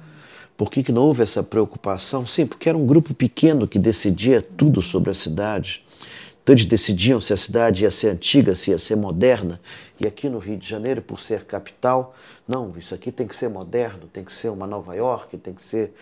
Por 0.56 0.70
que, 0.70 0.82
que 0.82 0.92
não 0.92 1.02
houve 1.02 1.22
essa 1.22 1.42
preocupação? 1.42 2.26
Sim, 2.26 2.46
porque 2.46 2.68
era 2.68 2.78
um 2.78 2.86
grupo 2.86 3.14
pequeno 3.14 3.66
que 3.66 3.78
decidia 3.78 4.42
tudo 4.42 4.82
sobre 4.82 5.10
a 5.10 5.14
cidade. 5.14 5.84
Eles 6.46 6.64
decidiam 6.64 7.20
se 7.20 7.32
a 7.32 7.36
cidade 7.36 7.84
ia 7.84 7.90
ser 7.90 8.08
antiga, 8.08 8.54
se 8.54 8.70
ia 8.70 8.78
ser 8.78 8.96
moderna. 8.96 9.60
E 10.00 10.06
aqui 10.06 10.28
no 10.28 10.38
Rio 10.38 10.56
de 10.56 10.68
Janeiro, 10.68 11.00
por 11.00 11.20
ser 11.20 11.44
capital, 11.44 12.14
não, 12.48 12.72
isso 12.76 12.94
aqui 12.94 13.12
tem 13.12 13.28
que 13.28 13.36
ser 13.36 13.48
moderno, 13.48 14.08
tem 14.12 14.24
que 14.24 14.32
ser 14.32 14.48
uma 14.48 14.66
Nova 14.66 14.94
York, 14.94 15.38
tem 15.38 15.54
que 15.54 15.62
ser 15.62 15.94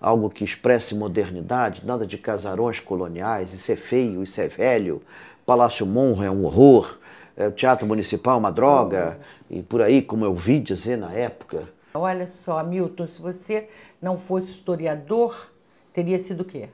algo 0.00 0.28
que 0.28 0.44
expresse 0.44 0.94
modernidade, 0.96 1.82
nada 1.84 2.04
de 2.04 2.18
casarões 2.18 2.80
coloniais, 2.80 3.54
isso 3.54 3.70
é 3.70 3.76
feio, 3.76 4.22
isso 4.22 4.40
é 4.40 4.48
velho, 4.48 5.00
Palácio 5.46 5.86
Monro 5.86 6.24
é 6.24 6.30
um 6.30 6.44
horror, 6.44 6.98
é, 7.36 7.50
Teatro 7.50 7.86
Municipal 7.86 8.34
é 8.34 8.38
uma 8.38 8.52
droga, 8.52 9.18
e 9.48 9.62
por 9.62 9.80
aí, 9.80 10.02
como 10.02 10.24
eu 10.24 10.34
vi 10.34 10.58
dizer 10.58 10.98
na 10.98 11.12
época. 11.12 11.68
Olha 11.94 12.26
só, 12.26 12.62
Milton, 12.64 13.06
se 13.06 13.22
você 13.22 13.68
não 14.02 14.18
fosse 14.18 14.48
historiador, 14.48 15.50
teria 15.92 16.18
sido 16.18 16.40
o 16.40 16.44
quê? 16.44 16.68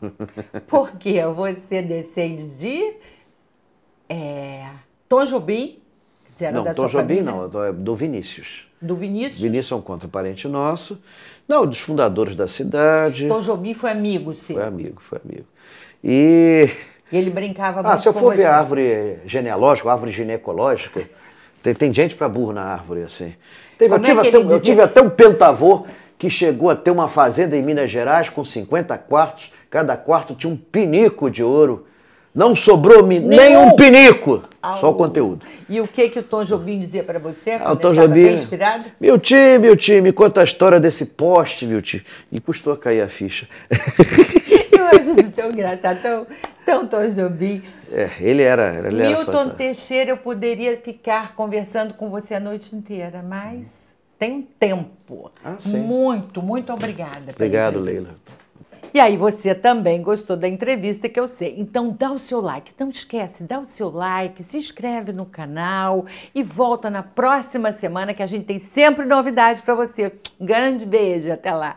Porque 0.66 1.22
você 1.34 1.82
descende 1.82 2.48
de 2.56 2.94
é, 4.08 4.66
Tom 5.08 5.24
Jobim, 5.24 5.78
não, 6.52 6.62
da 6.62 6.74
Tom 6.74 6.86
Jobim 6.86 7.20
não, 7.20 7.64
é 7.64 7.72
do 7.72 7.94
Vinícius. 7.94 8.66
Do 8.80 8.94
Vinícius? 8.94 9.40
Vinícius 9.40 9.72
é 9.72 9.74
um 9.74 9.80
contra-parente 9.80 10.46
nosso. 10.46 11.00
Não, 11.48 11.66
dos 11.66 11.80
fundadores 11.80 12.36
da 12.36 12.46
cidade. 12.46 13.26
Tom 13.26 13.40
Jobim 13.40 13.72
foi 13.72 13.90
amigo, 13.90 14.34
sim. 14.34 14.54
Foi 14.54 14.64
amigo, 14.64 15.00
foi 15.00 15.20
amigo. 15.24 15.46
E... 16.04 16.68
E 17.10 17.16
ele 17.16 17.30
brincava 17.30 17.80
ah, 17.88 17.96
se 17.96 18.08
eu 18.08 18.12
for 18.12 18.34
ver 18.34 18.46
a 18.46 18.58
árvore 18.58 19.20
genealógica, 19.26 19.90
árvore 19.90 20.10
ginecológica, 20.10 21.08
tem, 21.62 21.72
tem 21.72 21.94
gente 21.94 22.16
para 22.16 22.28
burro 22.28 22.52
na 22.52 22.64
árvore, 22.64 23.02
assim. 23.02 23.32
Teve, 23.78 23.94
eu, 23.94 24.00
tive 24.00 24.18
é 24.18 24.28
até, 24.28 24.36
eu 24.36 24.60
tive 24.60 24.80
até 24.80 25.02
um 25.02 25.10
pentavô 25.10 25.86
que 26.18 26.30
chegou 26.30 26.70
a 26.70 26.76
ter 26.76 26.90
uma 26.90 27.08
fazenda 27.08 27.56
em 27.56 27.62
Minas 27.62 27.90
Gerais 27.90 28.28
com 28.28 28.44
50 28.44 28.96
quartos, 28.98 29.52
cada 29.70 29.96
quarto 29.96 30.34
tinha 30.34 30.52
um 30.52 30.56
pinico 30.56 31.30
de 31.30 31.42
ouro. 31.42 31.86
Não 32.34 32.54
sobrou 32.54 33.06
Nenhum. 33.06 33.28
nem 33.28 33.56
um 33.56 33.74
pinico, 33.74 34.42
só 34.78 34.90
o 34.90 34.94
conteúdo. 34.94 35.46
E 35.70 35.80
o 35.80 35.88
que 35.88 36.10
que 36.10 36.18
o 36.18 36.22
Tom 36.22 36.44
Jobim 36.44 36.78
dizia 36.78 37.02
para 37.02 37.18
você 37.18 37.52
ah, 37.52 37.72
o 37.72 37.76
Tom 37.76 37.94
Jobim, 37.94 38.28
inspirado? 38.28 38.84
Meu 39.00 39.18
tio, 39.18 39.58
meu 39.58 39.74
tio, 39.74 40.02
me 40.02 40.12
conta 40.12 40.42
a 40.42 40.44
história 40.44 40.78
desse 40.78 41.06
poste, 41.06 41.64
meu 41.64 41.80
tio. 41.80 42.02
E 42.30 42.38
custou 42.38 42.74
a 42.74 42.76
cair 42.76 43.00
a 43.00 43.08
ficha. 43.08 43.48
Eu 44.70 44.84
acho 44.88 45.18
isso 45.18 45.30
tão 45.32 45.50
engraçado, 45.50 46.02
tão, 46.02 46.26
tão 46.64 46.86
Tom 46.86 47.08
Jobim. 47.08 47.62
É, 47.90 48.10
ele 48.20 48.42
era. 48.42 48.86
Ele 48.86 49.06
Milton 49.06 49.40
era 49.40 49.50
Teixeira, 49.50 50.10
eu 50.10 50.16
poderia 50.16 50.76
ficar 50.76 51.34
conversando 51.34 51.94
com 51.94 52.10
você 52.10 52.34
a 52.34 52.40
noite 52.40 52.76
inteira, 52.76 53.24
mas 53.26 53.85
tem 54.18 54.32
um 54.32 54.42
tempo. 54.42 55.30
Ah, 55.44 55.56
sim. 55.58 55.78
Muito, 55.78 56.42
muito 56.42 56.72
obrigada. 56.72 57.32
Obrigado, 57.32 57.78
Leila. 57.78 58.14
E 58.94 59.00
aí 59.00 59.16
você 59.16 59.54
também 59.54 60.00
gostou 60.00 60.36
da 60.36 60.48
entrevista 60.48 61.08
que 61.08 61.20
eu 61.20 61.28
sei. 61.28 61.56
Então 61.58 61.90
dá 61.90 62.10
o 62.10 62.18
seu 62.18 62.40
like, 62.40 62.72
não 62.78 62.88
esquece, 62.88 63.44
dá 63.44 63.60
o 63.60 63.66
seu 63.66 63.90
like, 63.90 64.42
se 64.42 64.58
inscreve 64.58 65.12
no 65.12 65.26
canal 65.26 66.06
e 66.34 66.42
volta 66.42 66.88
na 66.88 67.02
próxima 67.02 67.72
semana 67.72 68.14
que 68.14 68.22
a 68.22 68.26
gente 68.26 68.46
tem 68.46 68.58
sempre 68.58 69.04
novidade 69.04 69.60
para 69.60 69.74
você. 69.74 70.14
Grande 70.40 70.86
beijo, 70.86 71.30
até 71.30 71.52
lá. 71.52 71.76